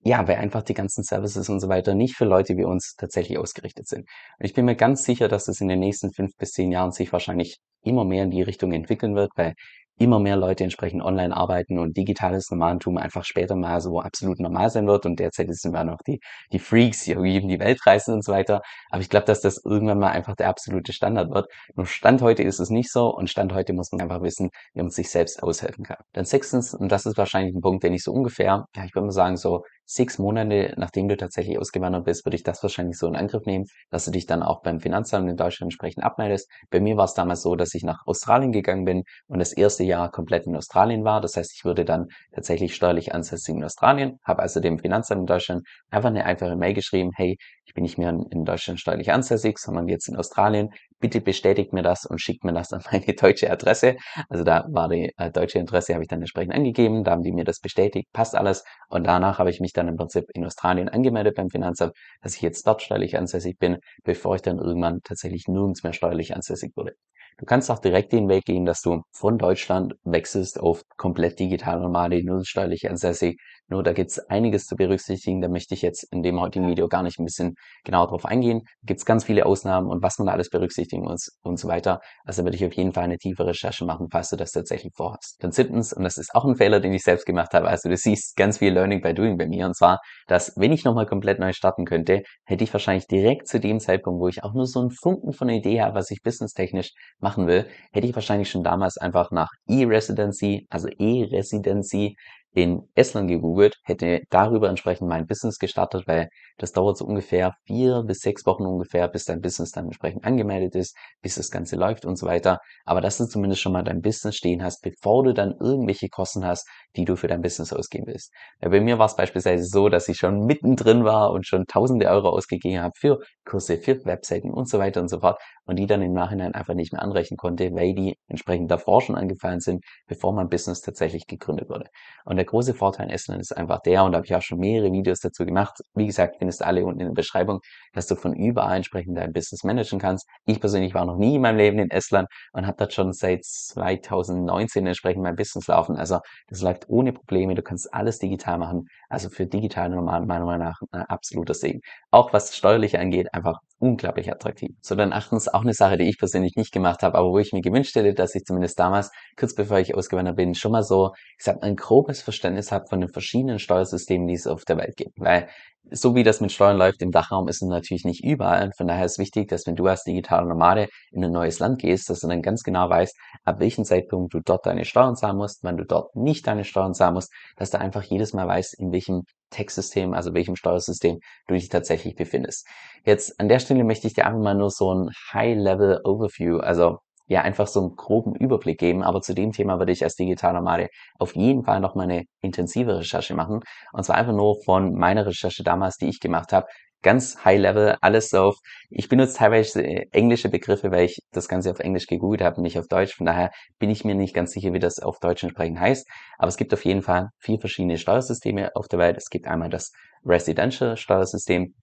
ja, 0.03 0.27
weil 0.29 0.37
einfach 0.37 0.63
die 0.63 0.75
ganzen 0.75 1.03
Services 1.05 1.49
und 1.49 1.61
so 1.61 1.69
weiter 1.69 1.95
nicht 1.95 2.17
für 2.17 2.25
Leute 2.25 2.57
wie 2.57 2.65
uns 2.65 2.95
tatsächlich 2.97 3.39
ausgerichtet 3.39 3.89
sind. 3.89 4.09
Und 4.39 4.47
ich 4.47 4.55
bin 4.55 4.65
mir 4.65 4.77
ganz 4.77 5.05
sicher, 5.05 5.29
dass 5.29 5.49
es 5.49 5.61
in 5.61 5.69
den 5.69 5.81
nächsten 5.81 6.13
fünf 6.13 6.37
bis 6.37 6.53
zehn 6.53 6.71
Jahren 6.73 6.93
sich 6.93 7.13
wahrscheinlich 7.13 7.59
immer 7.83 8.05
mehr 8.05 8.25
in 8.25 8.31
die 8.31 8.43
Richtung 8.43 8.73
entwickeln 8.73 9.15
wird, 9.15 9.31
weil 9.37 9.55
immer 9.99 10.21
mehr 10.21 10.37
Leute 10.37 10.65
entsprechend 10.65 11.03
online 11.03 11.37
arbeiten 11.37 11.79
und 11.79 11.97
digitales 11.97 12.51
Nomadentum 12.51 12.99
einfach 12.99 13.25
später 13.25 13.57
mal 13.57 13.81
so 13.81 14.01
absolut 14.01 14.39
normal 14.39 14.71
sein 14.71 14.87
wird. 14.87 15.07
Und 15.07 15.19
derzeit 15.19 15.53
sind 15.55 15.73
wir 15.73 15.85
noch 15.85 15.99
die, 16.07 16.21
die 16.53 16.59
Freaks, 16.59 17.05
die 17.05 17.13
irgendwie 17.13 17.37
in 17.37 17.49
die 17.49 17.59
Welt 17.59 17.85
reisen 17.85 18.15
und 18.15 18.25
so 18.25 18.33
weiter. 18.33 18.63
Aber 18.91 19.01
ich 19.01 19.11
glaube, 19.11 19.27
dass 19.27 19.41
das 19.41 19.61
irgendwann 19.65 19.99
mal 19.99 20.11
einfach 20.11 20.37
der 20.37 20.49
absolute 20.49 20.93
Standard 20.93 21.31
wird. 21.31 21.47
Nur 21.75 21.87
Stand 21.87 22.23
heute 22.23 22.43
ist 22.43 22.61
es 22.61 22.71
nicht 22.71 22.91
so 22.93 23.13
und 23.13 23.29
Stand 23.29 23.53
heute 23.53 23.73
muss 23.73 23.91
man 23.93 24.01
einfach 24.01 24.23
wissen, 24.23 24.51
wie 24.73 24.83
man 24.83 24.91
sich 24.91 25.11
selbst 25.11 25.43
aushelfen 25.43 25.85
kann. 25.85 25.99
Dann 26.13 26.25
sechstens, 26.25 26.75
und 26.75 26.93
das 26.93 27.07
ist 27.07 27.19
wahrscheinlich 27.19 27.55
ein 27.55 27.61
Punkt, 27.61 27.83
den 27.83 27.95
ich 27.95 28.05
so 28.05 28.13
ungefähr, 28.13 28.67
ja, 28.77 28.85
ich 28.85 28.95
würde 28.95 29.07
mal 29.07 29.13
sagen, 29.13 29.37
so 29.37 29.65
sechs 29.89 30.19
Monate, 30.19 30.75
nachdem 30.77 31.09
du 31.09 31.17
tatsächlich 31.17 31.59
ausgewandert 31.59 32.05
bist, 32.05 32.27
würde 32.27 32.37
ich 32.37 32.43
das 32.43 32.63
wahrscheinlich 32.63 32.99
so 32.99 33.07
in 33.07 33.17
Angriff 33.17 33.47
nehmen, 33.47 33.65
dass 33.91 34.05
du 34.05 34.11
dich 34.11 34.27
dann 34.27 34.43
auch 34.43 34.63
beim 34.63 34.81
Finanzamt 34.81 35.29
in 35.29 35.37
Deutschland 35.37 35.73
entsprechend 35.73 36.05
abmeldest. 36.05 36.51
Bei 36.71 36.79
mir 36.79 36.97
war 36.97 37.07
es 37.07 37.15
damals 37.15 37.43
so, 37.43 37.57
dass 37.57 37.75
ich 37.75 37.83
nach 37.83 38.07
Australien 38.07 38.53
gegangen 38.53 38.85
bin 38.85 39.05
und 39.29 39.39
das 39.39 39.53
erste 39.53 39.85
Jahr 39.85 40.11
komplett 40.11 40.47
in 40.47 40.57
Australien 40.57 41.05
war. 41.05 41.23
Das 41.23 41.37
heißt, 41.37 41.53
ich 41.55 41.65
wurde 41.65 41.87
dann 41.87 42.09
tatsächlich 42.33 42.75
steuerlich 42.75 43.15
ansässig 43.15 43.55
in 43.55 43.65
Australien, 43.65 44.19
habe 44.25 44.43
also 44.43 44.61
dem 44.61 44.79
Finanzamt 44.79 45.21
in 45.21 45.27
Deutschland 45.27 45.67
einfach 45.91 46.11
eine 46.11 46.27
einfache 46.27 46.57
Mail 46.57 46.75
geschrieben, 46.75 47.11
hey, 47.17 47.39
ich 47.65 47.73
bin 47.75 47.83
nicht 47.83 47.97
mehr 47.99 48.11
in 48.31 48.45
Deutschland 48.45 48.81
steuerlich 48.81 49.11
ansässig, 49.11 49.59
sondern 49.59 49.89
jetzt 49.89 50.09
in 50.09 50.17
Australien. 50.17 50.71
Bitte 51.01 51.21
bestätigt 51.21 51.73
mir 51.73 51.83
das 51.83 52.05
und 52.07 52.21
schickt 52.21 52.45
mir 52.45 52.53
das 52.53 52.73
an 52.73 52.83
meine 52.91 53.07
deutsche 53.15 53.51
Adresse. 53.51 53.97
Also 54.29 54.45
da 54.45 54.67
war 54.71 54.89
die 54.89 55.13
äh, 55.17 55.31
deutsche 55.31 55.61
Adresse, 55.61 55.95
habe 55.95 56.03
ich 56.03 56.09
dann 56.09 56.21
entsprechend 56.21 56.55
angegeben, 56.55 57.05
da 57.05 57.13
haben 57.13 57.23
die 57.23 57.33
mir 57.33 57.45
das 57.45 57.61
bestätigt, 57.61 58.09
passt 58.13 58.35
alles. 58.35 58.65
Und 58.89 59.07
danach 59.07 59.39
habe 59.39 59.51
ich 59.51 59.61
mich 59.61 59.73
dann 59.73 59.89
im 59.89 59.97
Prinzip 59.97 60.25
in 60.35 60.45
Australien 60.45 60.89
angemeldet 60.89 61.37
beim 61.37 61.51
Finanzamt, 61.51 61.93
dass 62.21 62.35
ich 62.35 62.43
jetzt 62.43 62.67
dort 62.67 62.83
steuerlich 62.83 63.17
ansässig 63.17 63.59
bin, 63.59 63.79
bevor 64.05 64.35
ich 64.35 64.43
dann 64.43 64.59
irgendwann 64.59 65.01
tatsächlich 65.05 65.47
nirgends 65.47 65.83
mehr 65.83 65.93
steuerlich 65.93 66.35
ansässig 66.35 66.73
wurde. 66.77 66.95
Du 67.39 67.45
kannst 67.47 67.71
auch 67.71 67.79
direkt 67.79 68.13
den 68.13 68.29
Weg 68.29 68.47
gehen, 68.47 68.65
dass 68.65 68.81
du 68.81 69.03
von 69.13 69.39
Deutschland 69.39 69.95
wechselst 70.03 70.59
auf 70.59 70.83
komplett 70.97 71.39
digital 71.39 71.79
normale, 71.79 72.21
null 72.25 72.45
steuerlich 72.45 72.91
ansässig. 72.91 73.39
Nur 73.69 73.85
da 73.85 73.93
gibt's 73.93 74.19
einiges 74.19 74.65
zu 74.65 74.75
berücksichtigen. 74.75 75.41
Da 75.41 75.49
möchte 75.49 75.75
ich 75.75 75.83
jetzt 75.83 76.05
in 76.11 76.23
dem 76.23 76.41
heutigen 76.41 76.67
Video 76.67 76.89
gar 76.89 77.05
nicht 77.05 77.21
ein 77.21 77.25
bisschen 77.25 77.55
genauer 77.85 78.09
drauf 78.09 78.25
eingehen. 78.25 78.63
Da 78.83 78.87
gibt's 78.87 79.05
ganz 79.05 79.25
viele 79.25 79.47
Ausnahmen 79.47 79.89
und 79.89 80.03
was 80.03 80.19
man 80.19 80.27
da 80.27 80.33
alles 80.33 80.51
berücksichtigen 80.51 81.05
muss 81.05 81.29
und 81.43 81.61
so 81.61 81.69
weiter. 81.69 82.01
Also 82.25 82.43
würde 82.43 82.57
ich 82.57 82.65
auf 82.65 82.73
jeden 82.73 82.93
Fall 82.93 83.05
eine 83.05 83.19
tiefe 83.19 83.47
Recherche 83.47 83.85
machen, 83.85 84.09
falls 84.11 84.31
du 84.31 84.37
das 84.37 84.51
tatsächlich 84.51 84.93
vorhast. 84.97 85.37
Dann 85.39 85.53
siebtens, 85.53 85.93
und 85.93 86.03
das 86.03 86.17
ist 86.17 86.35
auch 86.35 86.45
ein 86.45 86.57
Fehler, 86.57 86.81
den 86.81 86.93
ich 86.93 87.03
selbst 87.03 87.25
gemacht 87.25 87.53
habe. 87.53 87.69
Also 87.69 87.89
du 87.89 87.97
siehst 87.97 88.37
ganz 88.37 88.59
viel 88.59 88.73
Learning 88.73 89.01
by 89.01 89.15
Doing 89.15 89.37
bei 89.37 89.47
mir. 89.47 89.67
Und 89.67 89.77
zwar, 89.77 90.01
dass 90.27 90.55
wenn 90.57 90.73
ich 90.73 90.85
nochmal 90.85 91.07
komplett 91.07 91.39
neu 91.39 91.53
starten 91.53 91.85
könnte, 91.85 92.23
hätte 92.47 92.65
ich 92.65 92.73
wahrscheinlich 92.73 93.07
direkt 93.07 93.47
zu 93.47 93.61
dem 93.61 93.79
Zeitpunkt, 93.79 94.21
wo 94.21 94.27
ich 94.27 94.43
auch 94.43 94.55
nur 94.55 94.67
so 94.67 94.81
einen 94.81 94.91
Funken 94.91 95.33
von 95.33 95.49
einer 95.49 95.59
Idee 95.59 95.83
habe, 95.83 95.95
was 95.95 96.11
ich 96.11 96.23
businesstechnisch 96.23 96.93
machen 97.29 97.47
will, 97.47 97.67
hätte 97.93 98.07
ich 98.07 98.15
wahrscheinlich 98.15 98.51
schon 98.51 98.65
damals 98.65 98.97
einfach 98.97 99.31
nach 99.31 99.51
E-Residency, 99.69 100.67
also 100.71 100.89
E-Residency 100.89 102.17
in 102.53 102.89
Estland 102.95 103.29
gegoogelt, 103.29 103.77
hätte 103.85 104.23
darüber 104.31 104.69
entsprechend 104.69 105.09
mein 105.09 105.27
Business 105.27 105.59
gestartet, 105.59 106.07
weil 106.07 106.29
das 106.57 106.73
dauert 106.73 106.97
so 106.97 107.05
ungefähr 107.05 107.55
vier 107.67 108.03
bis 108.03 108.19
sechs 108.21 108.47
Wochen 108.47 108.65
ungefähr, 108.67 109.09
bis 109.09 109.25
dein 109.25 109.41
Business 109.41 109.71
dann 109.71 109.87
entsprechend 109.87 110.25
angemeldet 110.25 110.75
ist, 110.75 110.97
bis 111.23 111.37
das 111.37 111.51
Ganze 111.51 111.77
läuft 111.77 112.05
und 112.05 112.17
so 112.17 112.27
weiter. 112.27 112.59
Aber 112.85 113.01
dass 113.01 113.19
du 113.19 113.27
zumindest 113.27 113.63
schon 113.63 113.73
mal 113.73 113.85
dein 113.85 114.01
Business 114.01 114.37
stehen 114.37 114.63
hast, 114.63 114.83
bevor 114.83 115.25
du 115.25 115.35
dann 115.35 115.55
irgendwelche 115.61 116.09
Kosten 116.09 116.45
hast, 116.45 116.69
die 116.97 117.05
du 117.05 117.17
für 117.17 117.29
dein 117.29 117.43
Business 117.43 117.73
ausgeben 117.73 118.07
willst. 118.07 118.33
Ja, 118.63 118.69
bei 118.71 118.81
mir 118.81 118.99
war 118.99 119.07
es 119.07 119.17
beispielsweise 119.17 119.65
so, 119.65 119.89
dass 119.89 120.09
ich 120.09 120.17
schon 120.17 120.45
mittendrin 120.47 121.05
war 121.05 121.33
und 121.33 121.47
schon 121.47 121.67
tausende 121.67 122.09
Euro 122.09 122.31
ausgegeben 122.31 122.83
habe 122.83 122.95
für 122.97 123.19
Kurse, 123.45 123.79
für 123.79 124.05
Webseiten 124.05 124.51
und 124.53 124.69
so 124.69 124.79
weiter 124.79 125.01
und 125.01 125.09
so 125.09 125.21
fort 125.21 125.41
und 125.67 125.77
die 125.77 125.87
dann 125.87 126.03
im 126.03 126.13
Nachhinein 126.13 126.55
einfach 126.55 126.75
nicht 126.75 126.93
mehr 126.93 127.03
anrechnen 127.03 127.37
konnte, 127.37 127.71
weil 127.73 127.95
die 127.95 128.17
entsprechend 128.29 128.71
davor 128.71 129.03
schon 129.03 129.17
angefallen 129.17 129.61
sind, 129.61 129.85
bevor 130.07 130.33
mein 130.33 130.49
Business 130.49 130.81
tatsächlich 130.81 131.27
gegründet 131.27 131.69
wurde. 131.69 131.87
Und 132.25 132.38
der 132.39 132.47
große 132.47 132.75
Vorteil 132.75 133.07
in 133.07 133.13
Estland 133.13 133.41
ist 133.41 133.57
einfach 133.57 133.81
der, 133.81 134.05
und 134.05 134.13
da 134.13 134.17
habe 134.17 134.27
ich 134.27 134.35
auch 134.35 134.43
schon 134.43 134.59
mehrere 134.59 134.91
Videos 134.93 135.21
dazu 135.21 135.45
gemacht. 135.45 135.81
Wie 135.95 136.07
gesagt, 136.07 136.37
findest 136.39 136.61
du 136.61 136.67
alle 136.67 136.85
unten 136.85 137.01
in 137.01 137.07
der 137.09 137.15
Beschreibung, 137.15 137.61
dass 137.93 138.07
du 138.07 138.15
von 138.17 138.35
überall 138.35 138.77
entsprechend 138.77 139.19
dein 139.19 139.33
Business 139.33 139.65
managen 139.65 139.99
kannst. 139.99 140.27
Ich 140.47 140.61
persönlich 140.61 140.95
war 140.95 141.05
noch 141.05 141.17
nie 141.17 141.37
in 141.37 141.43
meinem 141.43 141.59
Leben 141.59 141.79
in 141.79 141.91
Estland 141.91 142.29
und 142.53 142.67
habe 142.67 142.77
dort 142.79 142.93
schon 142.93 143.13
seit 143.13 143.45
2019 143.45 144.87
entsprechend 144.87 145.23
mein 145.23 145.37
Business 145.37 145.67
laufen. 145.67 145.97
Also 145.97 146.21
das 146.49 146.63
läuft 146.63 146.89
ohne 146.89 147.13
Probleme. 147.13 147.55
Du 147.55 147.63
kannst 147.63 147.93
alles 147.93 148.19
digital 148.19 148.59
machen. 148.59 148.87
Also 149.09 149.29
für 149.29 149.47
digitale 149.47 149.95
Nomaden 149.95 150.27
meiner 150.27 150.45
Meinung 150.45 150.67
nach 150.67 150.81
ein 150.93 151.03
absoluter 151.03 151.55
Segen. 151.55 151.81
Auch 152.11 152.33
was 152.33 152.57
steuerlich 152.57 152.99
angeht, 152.99 153.35
einfach 153.35 153.59
unglaublich 153.79 154.31
attraktiv. 154.31 154.71
So 154.81 154.95
dann 154.95 155.13
achtens 155.13 155.49
auch 155.49 155.63
eine 155.63 155.73
Sache, 155.73 155.97
die 155.97 156.09
ich 156.09 156.19
persönlich 156.19 156.57
nicht 156.57 156.73
gemacht 156.73 157.03
habe, 157.03 157.17
aber 157.19 157.31
wo 157.31 157.39
ich 157.39 157.53
mir 157.53 157.61
gewünscht 157.61 157.95
hätte, 157.95 158.15
dass 158.15 158.35
ich 158.35 158.45
zumindest 158.45 158.79
damals, 158.79 159.11
kurz 159.37 159.55
bevor 159.55 159.79
ich 159.79 159.95
ausgewandert 159.95 160.37
bin, 160.37 160.55
schon 160.55 160.73
mal 160.73 160.83
so, 160.83 161.13
ich 161.39 161.45
sag 161.45 161.61
mal, 161.61 161.69
ein 161.69 161.77
grobes 161.77 162.23
Verständnis 162.23 162.73
habe 162.73 162.87
von 162.89 163.01
den 163.01 163.11
verschiedenen 163.11 163.59
Steuersystemen, 163.59 164.27
die 164.27 164.35
es 164.35 164.47
auf 164.47 164.65
der 164.65 164.79
Welt 164.79 164.97
gibt. 164.97 165.19
Weil 165.19 165.49
so 165.91 166.15
wie 166.15 166.23
das 166.23 166.41
mit 166.41 166.53
Steuern 166.53 166.77
läuft 166.77 167.03
im 167.03 167.11
Dachraum, 167.11 167.49
ist 167.49 167.63
es 167.63 167.69
natürlich 167.69 168.05
nicht 168.05 168.25
überall. 168.25 168.71
Von 168.77 168.87
daher 168.87 169.05
ist 169.05 169.19
wichtig, 169.19 169.49
dass 169.49 169.67
wenn 169.67 169.77
du 169.77 169.87
als 169.87 170.05
digitaler 170.05 170.47
Nomade 170.47 170.89
in 171.11 171.25
ein 171.25 171.33
neues 171.33 171.59
Land 171.59 171.81
gehst, 171.81 172.11
dass 172.11 172.21
du 172.21 172.29
dann 172.29 172.43
ganz 172.43 172.63
genau 172.63 172.89
weißt, 172.89 173.17
ab 173.45 173.61
welchem 173.61 173.85
Zeitpunkt 173.85 174.35
du 174.35 174.41
dort 174.41 174.67
deine 174.67 174.85
Steuern 174.85 175.17
zahlen 175.17 175.37
musst, 175.37 175.63
wann 175.63 175.77
du 175.77 175.85
dort 175.85 176.15
nicht 176.15 176.47
deine 176.47 176.65
Steuern 176.65 176.95
zahlen 176.95 177.15
musst, 177.15 177.33
dass 177.57 177.71
du 177.71 177.79
einfach 177.79 178.03
jedes 178.03 178.33
Mal 178.33 178.47
weißt, 178.47 178.79
in 178.79 178.93
welchem 178.93 179.23
Textsystem, 179.51 180.15
also 180.15 180.35
welchem 180.35 180.57
Steuersystem 180.57 181.19
du 181.47 181.55
dich 181.55 181.69
tatsächlich 181.69 182.15
befindest. 182.15 182.67
Jetzt 183.05 183.41
an 183.41 183.49
der 183.49 183.59
Stelle 183.59 183.85
möchte 183.85 184.07
ich 184.07 184.15
dir 184.15 184.27
einfach 184.27 184.41
mal 184.41 184.55
nur 184.55 184.71
so 184.71 184.95
ein 184.95 185.11
High-Level 185.33 186.01
Overview, 186.05 186.59
also 186.59 186.99
ja 187.29 187.43
einfach 187.43 187.67
so 187.67 187.81
einen 187.81 187.97
groben 187.97 188.35
Überblick 188.35 188.79
geben. 188.79 189.03
Aber 189.03 189.21
zu 189.21 189.35
dem 189.35 189.53
Thema 189.53 189.79
würde 189.79 189.93
ich 189.93 190.03
als 190.03 190.17
digitaler 190.17 190.63
Male 190.63 190.89
auf 191.19 191.37
jeden 191.37 191.63
Fall 191.63 191.81
noch 191.81 191.95
mal 191.95 192.05
eine 192.05 192.25
intensive 192.41 192.99
Recherche 192.99 193.35
machen. 193.35 193.61
Und 193.93 194.05
zwar 194.05 194.17
einfach 194.17 194.33
nur 194.33 194.57
von 194.65 194.95
meiner 194.95 195.27
Recherche 195.27 195.63
damals, 195.63 195.97
die 195.97 196.09
ich 196.09 196.21
gemacht 196.21 196.53
habe. 196.53 196.67
Ganz 197.01 197.45
high 197.45 197.61
level, 197.61 197.97
alles 198.01 198.35
auf. 198.35 198.57
Ich 198.91 199.09
benutze 199.09 199.37
teilweise 199.37 199.85
englische 200.11 200.49
Begriffe, 200.49 200.91
weil 200.91 201.05
ich 201.05 201.21
das 201.31 201.47
Ganze 201.47 201.71
auf 201.71 201.79
Englisch 201.79 202.07
gegoogelt 202.09 202.43
habe, 202.43 202.61
nicht 202.61 202.77
auf 202.77 202.89
Deutsch. 202.89 203.15
Von 203.15 203.27
daher 203.27 203.53
bin 203.79 203.89
ich 203.89 204.05
mir 204.05 204.17
nicht 204.17 204.35
ganz 204.35 204.51
sicher, 204.51 204.73
wie 204.73 204.81
das 204.81 204.99
auf 204.99 205.21
Deutsch 205.21 205.45
entsprechend 205.45 205.79
heißt. 205.79 206.09
Aber 206.39 206.49
es 206.49 206.57
gibt 206.57 206.75
auf 206.75 206.85
jeden 206.85 207.03
Fall 207.03 207.29
vier 207.39 207.61
verschiedene 207.61 207.99
Steuersysteme 207.99 208.75
auf 208.75 208.89
der 208.89 208.99
Welt. 208.99 209.17
Es 209.17 209.31
gibt 209.31 209.47
einmal 209.47 209.71
das 209.71 209.93
Residential 210.25 210.97
Steuersystem, 210.97 211.75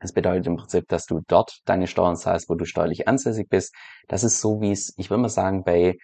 das 0.00 0.12
bedeutet 0.12 0.46
im 0.46 0.56
Prinzip, 0.56 0.88
dass 0.88 1.06
du 1.06 1.20
dort 1.28 1.60
deine 1.66 1.86
Steuern 1.86 2.16
zahlst, 2.16 2.48
wo 2.48 2.54
du 2.54 2.64
steuerlich 2.64 3.06
ansässig 3.06 3.48
bist. 3.48 3.74
Das 4.08 4.24
ist 4.24 4.40
so, 4.40 4.60
wie 4.60 4.72
es, 4.72 4.94
ich 4.96 5.10
würde 5.10 5.22
mal 5.22 5.28
sagen, 5.28 5.62
bei 5.62 5.96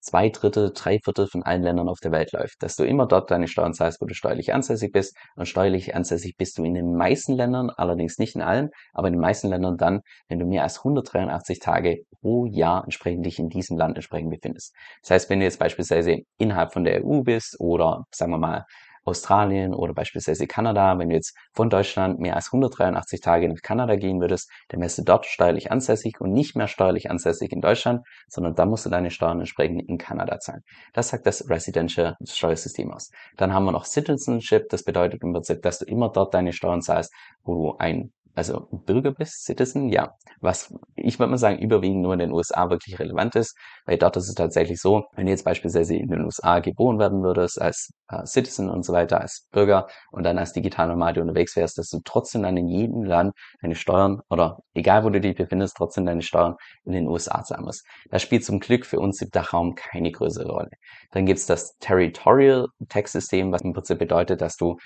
zwei 0.00 0.28
Drittel, 0.28 0.72
drei 0.74 0.98
Viertel 1.00 1.26
von 1.26 1.42
allen 1.42 1.62
Ländern 1.62 1.88
auf 1.88 1.98
der 2.00 2.12
Welt 2.12 2.32
läuft. 2.32 2.62
Dass 2.62 2.76
du 2.76 2.84
immer 2.84 3.06
dort 3.06 3.30
deine 3.30 3.48
Steuern 3.48 3.74
zahlst, 3.74 4.00
wo 4.00 4.06
du 4.06 4.14
steuerlich 4.14 4.54
ansässig 4.54 4.92
bist. 4.92 5.16
Und 5.36 5.46
steuerlich 5.46 5.94
ansässig 5.94 6.36
bist 6.36 6.58
du 6.58 6.64
in 6.64 6.74
den 6.74 6.94
meisten 6.94 7.34
Ländern, 7.34 7.70
allerdings 7.70 8.18
nicht 8.18 8.34
in 8.34 8.42
allen, 8.42 8.70
aber 8.92 9.08
in 9.08 9.14
den 9.14 9.20
meisten 9.20 9.48
Ländern 9.48 9.76
dann, 9.76 10.00
wenn 10.28 10.38
du 10.38 10.46
mehr 10.46 10.62
als 10.62 10.78
183 10.78 11.58
Tage 11.58 12.04
pro 12.20 12.46
Jahr 12.46 12.84
entsprechend 12.84 13.26
dich 13.26 13.38
in 13.38 13.48
diesem 13.48 13.76
Land 13.76 13.96
entsprechend 13.96 14.30
befindest. 14.30 14.74
Das 15.02 15.10
heißt, 15.10 15.30
wenn 15.30 15.40
du 15.40 15.44
jetzt 15.44 15.58
beispielsweise 15.58 16.18
innerhalb 16.38 16.72
von 16.72 16.84
der 16.84 17.04
EU 17.04 17.22
bist 17.22 17.56
oder 17.60 18.04
sagen 18.12 18.32
wir 18.32 18.38
mal 18.38 18.64
Australien 19.08 19.74
oder 19.74 19.94
beispielsweise 19.94 20.46
Kanada, 20.46 20.98
wenn 20.98 21.08
du 21.08 21.16
jetzt 21.16 21.36
von 21.52 21.70
Deutschland 21.70 22.20
mehr 22.20 22.36
als 22.36 22.46
183 22.46 23.20
Tage 23.20 23.48
nach 23.48 23.60
Kanada 23.62 23.96
gehen 23.96 24.20
würdest, 24.20 24.50
dann 24.68 24.80
wärst 24.80 24.98
du 24.98 25.02
dort 25.02 25.26
steuerlich 25.26 25.72
ansässig 25.72 26.20
und 26.20 26.32
nicht 26.32 26.56
mehr 26.56 26.68
steuerlich 26.68 27.10
ansässig 27.10 27.52
in 27.52 27.60
Deutschland, 27.60 28.06
sondern 28.28 28.54
dann 28.54 28.68
musst 28.68 28.86
du 28.86 28.90
deine 28.90 29.10
Steuern 29.10 29.40
entsprechend 29.40 29.88
in 29.88 29.98
Kanada 29.98 30.38
zahlen. 30.38 30.62
Das 30.92 31.08
sagt 31.08 31.26
das 31.26 31.48
Residential 31.48 32.16
Steuersystem 32.24 32.92
aus. 32.92 33.10
Dann 33.36 33.52
haben 33.52 33.64
wir 33.64 33.72
noch 33.72 33.84
Citizenship, 33.84 34.68
das 34.68 34.84
bedeutet 34.84 35.22
im 35.22 35.32
Prinzip, 35.32 35.62
dass 35.62 35.78
du 35.78 35.84
immer 35.86 36.10
dort 36.10 36.34
deine 36.34 36.52
Steuern 36.52 36.82
zahlst, 36.82 37.12
wo 37.42 37.54
du 37.54 37.78
ein 37.78 38.12
also 38.38 38.68
Bürger 38.70 39.10
bist, 39.10 39.44
Citizen, 39.44 39.88
ja. 39.88 40.14
Was 40.40 40.72
ich 40.94 41.18
würde 41.18 41.30
mal 41.30 41.38
sagen, 41.38 41.58
überwiegend 41.58 42.02
nur 42.02 42.12
in 42.12 42.20
den 42.20 42.32
USA 42.32 42.70
wirklich 42.70 42.98
relevant 43.00 43.34
ist, 43.34 43.56
weil 43.84 43.98
dort 43.98 44.16
ist 44.16 44.28
es 44.28 44.34
tatsächlich 44.34 44.80
so, 44.80 45.06
wenn 45.14 45.26
du 45.26 45.32
jetzt 45.32 45.44
beispielsweise 45.44 45.96
in 45.96 46.08
den 46.08 46.24
USA 46.24 46.60
geboren 46.60 47.00
werden 47.00 47.24
würdest, 47.24 47.60
als 47.60 47.90
äh, 48.08 48.24
Citizen 48.24 48.70
und 48.70 48.84
so 48.84 48.92
weiter, 48.92 49.20
als 49.20 49.48
Bürger 49.50 49.88
und 50.12 50.22
dann 50.22 50.38
als 50.38 50.52
digitaler 50.52 50.92
Nomade 50.92 51.20
unterwegs 51.20 51.56
wärst, 51.56 51.78
dass 51.78 51.90
du 51.90 51.98
trotzdem 52.04 52.44
dann 52.44 52.56
in 52.56 52.68
jedem 52.68 53.02
Land 53.02 53.34
deine 53.60 53.74
Steuern 53.74 54.20
oder 54.30 54.58
egal 54.72 55.02
wo 55.02 55.10
du 55.10 55.20
dich 55.20 55.36
befindest, 55.36 55.76
trotzdem 55.76 56.06
deine 56.06 56.22
Steuern 56.22 56.54
in 56.84 56.92
den 56.92 57.08
USA 57.08 57.42
zahlen 57.42 57.64
musst. 57.64 57.84
Das 58.10 58.22
spielt 58.22 58.44
zum 58.44 58.60
Glück 58.60 58.86
für 58.86 59.00
uns 59.00 59.20
im 59.20 59.30
Dachraum 59.30 59.74
keine 59.74 60.12
größere 60.12 60.48
Rolle. 60.48 60.70
Dann 61.10 61.26
gibt's 61.26 61.46
das 61.46 61.76
Territorial 61.78 62.68
Tax 62.88 63.12
System, 63.12 63.50
was 63.50 63.62
im 63.62 63.72
Prinzip 63.72 63.98
bedeutet, 63.98 64.40
dass 64.40 64.56
du 64.56 64.76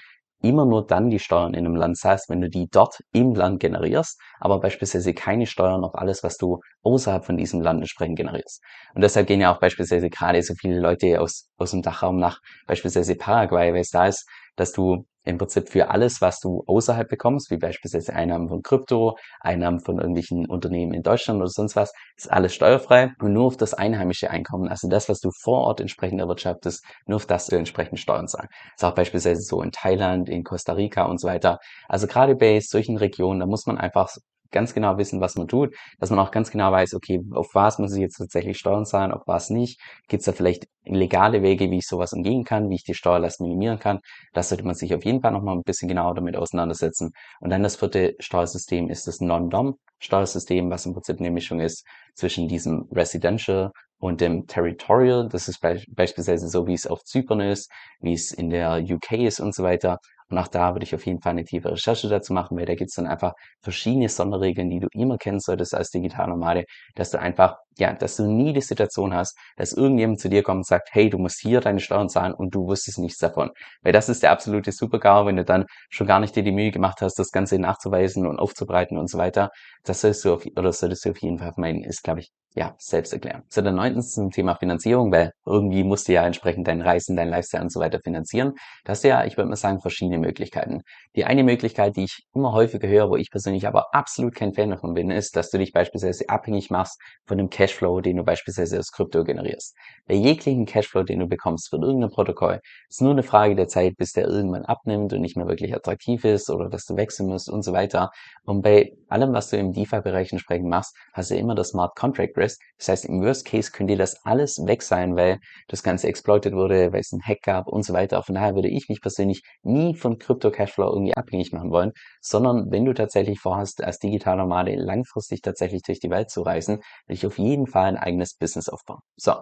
immer 0.43 0.67
nur 0.67 0.87
dann 0.87 1.11
die 1.11 1.19
Steuern 1.19 1.55
in 1.55 1.65
einem 1.67 1.77
Land 1.77 1.97
zahlst, 1.99 2.29
wenn 2.29 2.41
du 2.41 2.49
die 2.49 2.69
dort 2.71 3.01
im 3.13 3.35
Land 3.35 3.61
generierst, 3.61 4.21
aber 4.41 4.61
beispielsweise 4.61 5.15
keine 5.15 5.47
Steuern 5.47 5.85
auf 5.85 5.95
alles, 5.95 6.23
was 6.23 6.37
du 6.37 6.61
außerhalb 6.83 7.25
von 7.25 7.37
diesem 7.37 7.61
Land 7.61 7.81
entsprechend 7.81 8.17
generierst. 8.17 8.63
Und 8.95 9.03
deshalb 9.03 9.27
gehen 9.27 9.41
ja 9.41 9.55
auch 9.55 9.61
beispielsweise 9.61 10.11
gerade 10.11 10.43
so 10.43 10.55
viele 10.55 10.81
Leute 10.81 11.21
aus, 11.21 11.49
aus 11.57 11.71
dem 11.71 11.83
Dachraum 11.83 12.19
nach 12.19 12.41
beispielsweise 12.67 13.15
Paraguay, 13.15 13.73
weil 13.73 13.81
es 13.81 13.91
da 13.91 14.07
ist, 14.07 14.29
dass 14.57 14.73
du 14.73 15.05
im 15.25 15.39
Prinzip 15.39 15.69
für 15.69 15.91
alles, 15.91 16.21
was 16.21 16.41
du 16.41 16.65
außerhalb 16.67 17.09
bekommst, 17.09 17.51
wie 17.51 17.57
beispielsweise 17.57 18.13
Einnahmen 18.13 18.49
von 18.49 18.63
Krypto, 18.63 19.17
Einnahmen 19.41 19.81
von 19.81 19.99
irgendwelchen 19.99 20.47
Unternehmen 20.47 20.95
in 20.95 21.03
Deutschland 21.03 21.39
oder 21.41 21.49
sonst 21.49 21.77
was, 21.77 21.93
ist 22.17 22.31
alles 22.31 22.55
steuerfrei 22.55 23.13
und 23.21 23.33
nur 23.33 23.47
auf 23.47 23.57
das 23.57 23.75
einheimische 23.75 24.31
Einkommen, 24.31 24.69
also 24.69 24.89
das, 24.89 25.09
was 25.09 25.21
du 25.21 25.31
vor 25.31 25.61
Ort 25.61 25.81
entsprechend 25.81 26.21
erwirtschaftest, 26.21 26.85
nur 27.07 27.17
auf 27.17 27.27
das 27.27 27.47
du 27.47 27.57
entsprechend 27.57 28.01
Steuern 28.01 28.27
zahlen. 28.27 28.49
Das 28.51 28.83
ist 28.83 28.85
auch 28.85 28.95
beispielsweise 28.95 29.43
so 29.43 29.63
in 29.63 29.71
Thailand, 29.71 30.29
in 30.29 30.43
Costa 30.43 30.73
Rica 30.73 31.05
und 31.05 31.21
so 31.21 31.29
weiter. 31.29 31.59
Also 31.89 32.07
gerade 32.07 32.35
bei 32.35 32.59
solchen 32.61 32.97
Regionen, 32.97 33.41
da 33.41 33.47
muss 33.47 33.67
man 33.67 33.79
einfach 33.79 34.09
ganz 34.53 34.75
genau 34.75 34.99
wissen, 34.99 35.21
was 35.21 35.35
man 35.37 35.49
tut, 35.49 35.75
dass 35.99 36.11
man 36.11 36.19
auch 36.19 36.31
ganz 36.31 36.51
genau 36.51 36.71
weiß, 36.71 36.95
okay, 36.95 37.21
auf 37.33 37.55
was 37.55 37.79
muss 37.79 37.95
ich 37.95 38.01
jetzt 38.01 38.19
tatsächlich 38.19 38.59
Steuern 38.59 38.85
zahlen, 38.85 39.13
auf 39.13 39.23
was 39.27 39.51
nicht. 39.51 39.81
Gibt 40.09 40.21
es 40.21 40.27
da 40.27 40.33
vielleicht 40.33 40.67
legale 40.85 41.43
Wege, 41.43 41.71
wie 41.71 41.79
ich 41.79 41.87
sowas 41.87 42.13
umgehen 42.13 42.45
kann, 42.45 42.69
wie 42.71 42.77
ich 42.77 42.85
die 42.85 42.95
Steuerlast 42.95 43.41
minimieren 43.41 43.79
kann. 43.79 44.01
Das 44.33 44.49
sollte 44.49 44.65
man 44.65 44.75
sich 44.75 44.95
auf 44.95 45.05
jeden 45.05 45.21
Fall 45.21 45.33
nochmal 45.33 45.57
ein 45.57 45.63
bisschen 45.63 45.89
genauer 45.89 46.15
damit 46.15 46.37
auseinandersetzen. 46.37 47.13
Und 47.41 47.51
dann 47.51 47.63
das 47.63 47.77
vierte 47.77 48.15
Steuersystem 48.19 48.91
ist 48.91 49.07
das 49.07 49.21
Non-Dom. 49.21 49.77
Steuersystem, 50.01 50.71
was 50.71 50.87
im 50.87 50.95
Prinzip 50.95 51.21
eine 51.21 51.31
Mischung 51.31 51.61
ist 51.61 51.87
zwischen 52.15 52.49
diesem 52.49 52.89
Residential 52.93 53.71
und 53.99 54.21
dem 54.21 54.47
Territorial. 54.49 55.29
Das 55.29 55.49
ist 55.49 55.61
be 55.61 55.81
beispielsweise 55.89 56.49
so, 56.49 56.67
wie 56.67 56.75
es 56.75 56.89
auf 56.89 57.05
Zypern 57.05 57.41
ist, 57.41 57.71
wie 58.01 58.15
es 58.15 58.33
in 58.33 58.51
der 58.51 58.83
UK 58.83 59.13
ist 59.13 59.39
und 59.39 59.55
so 59.55 59.63
weiter. 59.63 59.99
Und 60.33 60.39
auch 60.39 60.49
da 60.49 60.75
würde 60.75 60.85
ich 60.85 60.95
auf 60.95 61.05
jeden 61.05 61.21
Fall 61.21 61.33
eine 61.33 61.45
tiefe 61.45 61.71
Recherche 61.71 62.09
dazu 62.09 62.33
machen, 62.33 62.57
weil 62.57 62.65
da 62.65 62.75
gibt 62.75 62.89
es 62.89 62.95
dann 62.97 63.07
einfach 63.07 63.35
verschiedene 63.61 64.09
Sonderregeln, 64.09 64.71
die 64.71 64.81
du 64.81 64.89
immer 64.93 65.19
kennen 65.19 65.41
solltest 65.41 65.75
als 65.75 65.91
Digitalnomade, 65.91 66.65
dass 66.95 67.11
du 67.11 67.21
einfach, 67.21 67.57
ja, 67.77 67.93
dass 67.93 68.17
du 68.17 68.25
nie 68.27 68.55
die 68.55 68.63
Situation 68.63 69.15
hast, 69.15 69.37
dass 69.57 69.75
irgendjemand 69.75 70.21
zu 70.21 70.31
dir 70.31 70.43
kommt 70.43 70.59
und 70.59 70.67
sagt, 70.67 70.89
hey, 70.93 71.11
du 71.11 71.19
musst 71.19 71.41
hier 71.41 71.61
deine 71.61 71.81
Steuern 71.81 72.09
zahlen 72.09 72.33
und 72.33 72.55
du 72.55 72.67
wusstest 72.67 72.99
nichts 72.99 73.19
davon. 73.19 73.51
Weil 73.83 73.93
das 73.93 74.09
ist 74.09 74.23
der 74.23 74.31
absolute 74.31 74.73
Supergau, 74.73 75.27
wenn 75.27 75.37
du 75.37 75.45
dann 75.45 75.67
schon 75.91 76.07
gar 76.07 76.19
nicht 76.19 76.35
dir 76.35 76.43
die 76.43 76.53
Mühe 76.53 76.71
gemacht 76.71 77.03
hast, 77.03 77.19
das 77.19 77.31
Ganze 77.31 77.59
nachzuweisen 77.59 78.27
und 78.27 78.39
aufzubereiten 78.39 78.97
und 78.97 79.11
so 79.11 79.19
weiter. 79.19 79.51
Das 79.85 80.01
solltest 80.01 80.25
du 80.25 80.33
auf, 80.35 80.47
oder 80.57 80.73
solltest 80.73 81.05
du 81.05 81.11
auf 81.11 81.19
jeden 81.19 81.39
Fall 81.39 81.53
vermeiden, 81.53 81.85
ist, 81.85 82.03
glaube 82.03 82.21
ich, 82.21 82.33
ja, 82.55 82.75
selbst 82.79 83.13
erklären. 83.13 83.43
Zu 83.49 83.63
der 83.63 83.73
neunten 83.73 84.03
zum 84.03 84.31
Thema 84.31 84.55
Finanzierung, 84.57 85.11
weil 85.11 85.33
irgendwie 85.47 85.85
musst 85.85 86.09
du 86.09 86.13
ja 86.13 86.27
entsprechend 86.27 86.69
dein 86.69 86.83
Reisen, 86.83 87.17
dein 87.17 87.29
Lifestyle 87.29 87.63
und 87.63 87.73
so 87.73 87.81
weiter 87.81 88.01
finanzieren. 88.03 88.53
Das 88.85 88.99
ist 88.99 89.05
ja, 89.05 89.25
ich 89.25 89.37
würde 89.37 89.49
mal 89.49 89.57
sagen, 89.57 89.81
verschiedene 89.81 90.19
Möglichkeiten. 90.23 90.81
Die 91.15 91.27
eine 91.27 91.45
Möglichkeit, 91.45 91.97
die 91.97 92.05
ich 92.05 92.25
immer 92.35 92.53
häufiger 92.53 92.89
höre, 92.89 93.11
wo 93.11 93.17
ich 93.17 93.31
persönlich 93.31 93.67
aber 93.67 93.95
absolut 93.95 94.35
kein 94.35 94.55
Fan 94.55 94.71
davon 94.71 94.95
bin, 94.95 95.11
ist, 95.11 95.37
dass 95.37 95.51
du 95.51 95.59
dich 95.59 95.73
beispielsweise 95.73 96.29
abhängig 96.31 96.71
machst 96.71 96.99
von 97.27 97.37
dem 97.37 97.51
Cashflow, 97.51 98.01
den 98.01 98.17
du 98.17 98.25
beispielsweise 98.25 98.79
aus 98.79 98.91
Krypto 98.91 99.25
generierst. 99.25 99.77
Bei 100.07 100.15
jeglichen 100.15 100.65
Cashflow, 100.65 101.03
den 101.03 101.21
du 101.21 101.27
bekommst 101.27 101.69
von 101.69 101.83
irgendeinem 101.83 102.11
Protokoll, 102.11 102.61
ist 102.89 103.03
nur 103.03 103.13
eine 103.13 103.23
Frage 103.23 103.55
der 103.55 103.69
Zeit, 103.69 103.97
bis 103.99 104.13
der 104.13 104.27
irgendwann 104.27 104.65
abnimmt 104.65 105.13
und 105.13 105.21
nicht 105.21 105.37
mehr 105.37 105.47
wirklich 105.47 105.75
attraktiv 105.75 106.25
ist 106.25 106.49
oder 106.49 106.71
dass 106.71 106.87
du 106.87 106.97
wechseln 106.97 107.29
musst 107.29 107.51
und 107.51 107.63
so 107.63 107.73
weiter. 107.73 108.11
Und 108.45 108.63
bei 108.63 108.93
allem, 109.09 109.33
was 109.33 109.51
du 109.51 109.57
im 109.57 109.73
DeFi-Bereich 109.73 110.33
entsprechend 110.33 110.69
machst, 110.69 110.97
hast 111.13 111.31
du 111.31 111.37
immer 111.37 111.55
das 111.55 111.69
Smart 111.69 111.95
Contract 111.97 112.37
Risk. 112.37 112.61
Das 112.79 112.89
heißt, 112.89 113.05
im 113.05 113.23
Worst 113.23 113.45
Case 113.45 113.71
könnte 113.71 113.97
das 113.97 114.25
alles 114.25 114.59
weg 114.67 114.83
sein, 114.83 115.17
weil 115.17 115.39
das 115.69 115.83
Ganze 115.83 116.09
exploited 116.09 116.55
wurde, 116.55 116.93
weil 116.93 117.01
es 117.01 117.13
einen 117.13 117.23
Hack 117.23 117.43
gab 117.43 117.69
und 117.69 117.85
so 117.85 117.93
weiter. 117.93 118.23
Von 118.23 118.35
daher 118.35 118.55
würde 118.55 118.69
ich 118.69 118.89
mich 118.89 119.01
persönlich 119.01 119.43
nie 119.63 119.95
von 119.95 120.12
Crypto 120.19 120.51
Cashflow 120.51 120.89
irgendwie 120.93 121.15
abhängig 121.17 121.53
machen 121.53 121.71
wollen, 121.71 121.93
sondern 122.21 122.71
wenn 122.71 122.85
du 122.85 122.95
tatsächlich 122.95 123.41
vorhast, 123.41 123.83
als 123.83 123.99
digitaler 123.99 124.43
Nomade 124.43 124.75
langfristig 124.77 125.43
tatsächlich 125.43 125.83
durch 125.83 126.01
die 126.01 126.11
Welt 126.11 126.31
zu 126.31 126.43
reisen, 126.43 126.81
will 127.07 127.15
ich 127.17 127.27
auf 127.27 127.39
jeden 127.39 127.67
Fall 127.67 127.87
ein 127.87 127.97
eigenes 127.97 128.35
Business 128.37 128.69
aufbauen. 128.69 129.01
So, 129.17 129.35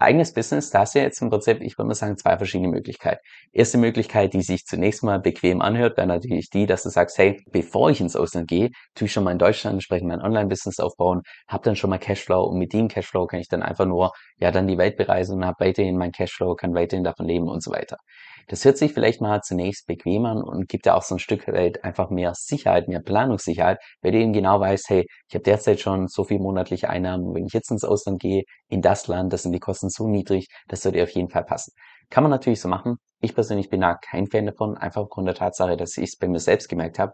Eigenes 0.00 0.32
Business, 0.32 0.70
da 0.70 0.80
hast 0.80 0.94
du 0.94 1.00
jetzt 1.00 1.20
im 1.22 1.28
Prinzip, 1.28 1.60
ich 1.60 1.76
würde 1.76 1.88
mal 1.88 1.94
sagen, 1.94 2.16
zwei 2.16 2.36
verschiedene 2.36 2.68
Möglichkeiten. 2.68 3.20
Erste 3.52 3.78
Möglichkeit, 3.78 4.32
die 4.32 4.42
sich 4.42 4.64
zunächst 4.64 5.02
mal 5.02 5.18
bequem 5.18 5.60
anhört, 5.60 5.96
wäre 5.96 6.06
natürlich 6.06 6.50
die, 6.50 6.66
dass 6.66 6.84
du 6.84 6.88
sagst, 6.90 7.18
hey, 7.18 7.42
bevor 7.50 7.90
ich 7.90 8.00
ins 8.00 8.14
Ausland 8.14 8.46
gehe, 8.46 8.70
tue 8.94 9.06
ich 9.06 9.12
schon 9.12 9.24
mal 9.24 9.32
in 9.32 9.38
Deutschland 9.38 9.74
entsprechend 9.74 10.06
mein 10.06 10.20
Online-Business 10.20 10.78
aufbauen, 10.78 11.22
habe 11.48 11.64
dann 11.64 11.74
schon 11.74 11.90
mal 11.90 11.98
Cashflow 11.98 12.44
und 12.44 12.58
mit 12.58 12.72
dem 12.74 12.86
Cashflow 12.86 13.26
kann 13.26 13.40
ich 13.40 13.48
dann 13.48 13.64
einfach 13.64 13.86
nur, 13.86 14.12
ja, 14.36 14.52
dann 14.52 14.68
die 14.68 14.78
Welt 14.78 14.96
bereisen 14.96 15.38
und 15.38 15.44
habe 15.44 15.64
weiterhin 15.66 15.98
mein 15.98 16.12
Cashflow, 16.12 16.54
kann 16.54 16.74
weiterhin 16.74 17.02
davon 17.02 17.26
leben 17.26 17.48
und 17.48 17.60
so 17.60 17.72
weiter. 17.72 17.96
Das 18.48 18.64
hört 18.64 18.78
sich 18.78 18.94
vielleicht 18.94 19.20
mal 19.20 19.42
zunächst 19.42 19.86
bequem 19.86 20.24
an 20.24 20.42
und 20.42 20.68
gibt 20.68 20.86
ja 20.86 20.94
auch 20.94 21.02
so 21.02 21.16
ein 21.16 21.18
Stück 21.18 21.46
weit 21.48 21.84
einfach 21.84 22.08
mehr 22.08 22.32
Sicherheit, 22.34 22.88
mehr 22.88 23.00
Planungssicherheit, 23.00 23.78
weil 24.00 24.12
du 24.12 24.18
eben 24.18 24.32
genau 24.32 24.58
weißt, 24.58 24.88
hey, 24.88 25.06
ich 25.28 25.34
habe 25.34 25.42
derzeit 25.44 25.80
schon 25.80 26.08
so 26.08 26.24
viel 26.24 26.38
monatliche 26.38 26.88
Einnahmen, 26.88 27.34
wenn 27.34 27.44
ich 27.44 27.52
jetzt 27.52 27.70
ins 27.70 27.84
Ausland 27.84 28.20
gehe, 28.20 28.44
in 28.68 28.80
das 28.80 29.06
Land, 29.06 29.34
das 29.34 29.42
sind 29.42 29.52
die 29.52 29.60
Kosten 29.60 29.90
so 29.90 30.08
niedrig, 30.08 30.48
das 30.66 30.80
sollte 30.80 31.02
auf 31.02 31.10
jeden 31.10 31.28
Fall 31.28 31.44
passen. 31.44 31.72
Kann 32.08 32.24
man 32.24 32.30
natürlich 32.30 32.60
so 32.60 32.68
machen. 32.68 32.96
Ich 33.20 33.34
persönlich 33.34 33.68
bin 33.68 33.82
da 33.82 33.94
kein 33.94 34.26
Fan 34.26 34.46
davon, 34.46 34.78
einfach 34.78 35.02
aufgrund 35.02 35.28
der 35.28 35.34
Tatsache, 35.34 35.76
dass 35.76 35.98
ich 35.98 36.04
es 36.04 36.16
bei 36.16 36.26
mir 36.26 36.40
selbst 36.40 36.68
gemerkt 36.68 36.98
habe, 36.98 37.12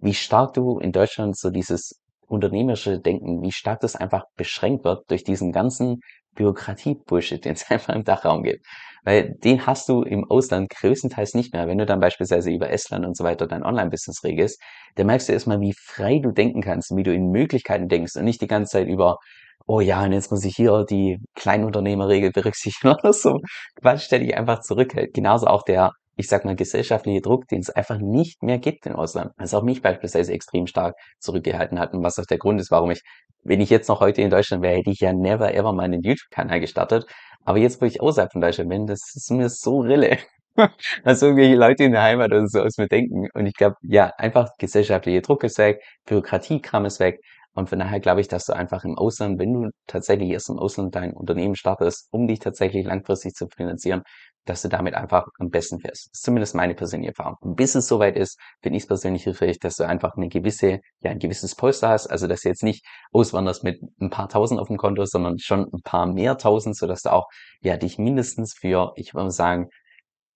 wie 0.00 0.14
stark 0.14 0.52
du 0.52 0.78
in 0.80 0.92
Deutschland 0.92 1.38
so 1.38 1.48
dieses 1.48 1.98
unternehmerische 2.26 3.00
Denken, 3.00 3.42
wie 3.42 3.52
stark 3.52 3.80
das 3.80 3.96
einfach 3.96 4.24
beschränkt 4.36 4.84
wird 4.84 5.10
durch 5.10 5.24
diesen 5.24 5.52
ganzen 5.52 6.00
Bürokratie-Bullshit, 6.34 7.44
den 7.44 7.52
es 7.54 7.70
einfach 7.70 7.94
im 7.94 8.04
Dachraum 8.04 8.42
gibt. 8.42 8.64
Weil 9.04 9.34
den 9.44 9.66
hast 9.66 9.88
du 9.88 10.02
im 10.02 10.24
Ausland 10.30 10.70
größtenteils 10.70 11.34
nicht 11.34 11.52
mehr. 11.52 11.66
Wenn 11.66 11.78
du 11.78 11.86
dann 11.86 12.00
beispielsweise 12.00 12.50
über 12.50 12.70
Estland 12.70 13.04
und 13.04 13.16
so 13.16 13.24
weiter 13.24 13.46
dein 13.46 13.62
Online-Business 13.62 14.24
regelst, 14.24 14.60
dann 14.94 15.06
merkst 15.06 15.28
du 15.28 15.32
erstmal, 15.32 15.60
wie 15.60 15.74
frei 15.78 16.20
du 16.20 16.30
denken 16.32 16.62
kannst, 16.62 16.96
wie 16.96 17.02
du 17.02 17.12
in 17.12 17.30
Möglichkeiten 17.30 17.88
denkst 17.88 18.16
und 18.16 18.24
nicht 18.24 18.40
die 18.40 18.46
ganze 18.46 18.72
Zeit 18.72 18.88
über, 18.88 19.18
oh 19.66 19.80
ja, 19.80 20.02
und 20.04 20.12
jetzt 20.12 20.30
muss 20.30 20.44
ich 20.44 20.56
hier 20.56 20.84
die 20.88 21.18
Kleinunternehmerregel 21.34 22.32
berücksichtigen 22.32 22.94
oder 22.98 23.12
so. 23.12 23.40
Quatsch, 23.80 24.10
der 24.10 24.20
dich 24.20 24.36
einfach 24.36 24.60
zurückhält. 24.60 25.12
Genauso 25.14 25.46
auch 25.46 25.62
der 25.64 25.92
ich 26.16 26.28
sag 26.28 26.44
mal, 26.44 26.56
gesellschaftliche 26.56 27.20
Druck, 27.20 27.48
den 27.48 27.60
es 27.60 27.70
einfach 27.70 27.98
nicht 27.98 28.42
mehr 28.42 28.58
gibt 28.58 28.86
im 28.86 28.96
Ausland. 28.96 29.32
Was 29.36 29.54
auch 29.54 29.62
mich 29.62 29.82
beispielsweise 29.82 30.32
extrem 30.32 30.66
stark 30.66 30.96
zurückgehalten 31.18 31.78
hat 31.78 31.92
und 31.94 32.02
was 32.02 32.18
auch 32.18 32.26
der 32.26 32.38
Grund 32.38 32.60
ist, 32.60 32.70
warum 32.70 32.90
ich, 32.90 33.02
wenn 33.42 33.60
ich 33.60 33.70
jetzt 33.70 33.88
noch 33.88 34.00
heute 34.00 34.22
in 34.22 34.30
Deutschland 34.30 34.62
wäre, 34.62 34.76
hätte 34.76 34.90
ich 34.90 35.00
ja 35.00 35.12
never 35.12 35.54
ever 35.54 35.72
meinen 35.72 36.02
YouTube-Kanal 36.02 36.60
gestartet. 36.60 37.06
Aber 37.44 37.58
jetzt, 37.58 37.80
wo 37.80 37.86
ich 37.86 38.00
außerhalb 38.00 38.32
von 38.32 38.40
Deutschland 38.40 38.70
bin, 38.70 38.86
das 38.86 39.00
ist 39.14 39.30
mir 39.30 39.48
so 39.48 39.80
rille. 39.80 40.18
was 41.04 41.22
irgendwelche 41.22 41.56
Leute 41.56 41.84
in 41.84 41.92
der 41.92 42.02
Heimat 42.02 42.30
oder 42.30 42.46
so 42.46 42.60
aus 42.60 42.78
mir 42.78 42.86
denken. 42.88 43.28
Und 43.34 43.46
ich 43.46 43.54
glaube, 43.54 43.76
ja, 43.82 44.12
einfach 44.18 44.50
gesellschaftliche 44.58 45.20
Druck 45.20 45.44
ist 45.44 45.58
weg, 45.58 45.82
Bürokratiekram 46.06 46.84
ist 46.84 47.00
weg. 47.00 47.20
Und 47.54 47.68
von 47.68 47.78
daher 47.78 48.00
glaube 48.00 48.20
ich, 48.20 48.28
dass 48.28 48.46
du 48.46 48.52
einfach 48.52 48.84
im 48.84 48.98
Ausland, 48.98 49.38
wenn 49.38 49.52
du 49.52 49.70
tatsächlich 49.86 50.30
erst 50.30 50.48
im 50.50 50.58
Ausland 50.58 50.94
dein 50.94 51.12
Unternehmen 51.12 51.54
startest, 51.54 52.08
um 52.10 52.26
dich 52.26 52.40
tatsächlich 52.40 52.84
langfristig 52.84 53.34
zu 53.34 53.46
finanzieren, 53.48 54.02
dass 54.44 54.62
du 54.62 54.68
damit 54.68 54.94
einfach 54.94 55.26
am 55.38 55.50
besten 55.50 55.80
fährst. 55.80 56.06
Das 56.06 56.18
ist 56.18 56.24
zumindest 56.24 56.54
meine 56.54 56.74
persönliche 56.74 57.10
Erfahrung. 57.10 57.36
Und 57.40 57.56
bis 57.56 57.74
es 57.74 57.88
soweit 57.88 58.16
ist, 58.16 58.38
finde 58.62 58.76
ich 58.76 58.84
es 58.84 58.86
persönlich 58.86 59.24
hilfreich, 59.24 59.58
dass 59.58 59.76
du 59.76 59.84
einfach 59.84 60.16
eine 60.16 60.28
gewisse, 60.28 60.80
ja, 61.00 61.10
ein 61.10 61.18
gewisses 61.18 61.54
Polster 61.54 61.88
hast. 61.88 62.06
Also, 62.06 62.26
dass 62.26 62.42
du 62.42 62.48
jetzt 62.48 62.62
nicht 62.62 62.84
auswanderst 63.12 63.64
mit 63.64 63.80
ein 64.00 64.10
paar 64.10 64.28
Tausend 64.28 64.60
auf 64.60 64.68
dem 64.68 64.76
Konto, 64.76 65.04
sondern 65.04 65.38
schon 65.38 65.66
ein 65.72 65.82
paar 65.82 66.06
mehr 66.06 66.36
Tausend, 66.38 66.76
sodass 66.76 67.02
du 67.02 67.12
auch, 67.12 67.28
ja, 67.60 67.76
dich 67.76 67.98
mindestens 67.98 68.54
für, 68.54 68.92
ich 68.96 69.14
würde 69.14 69.30
sagen, 69.30 69.68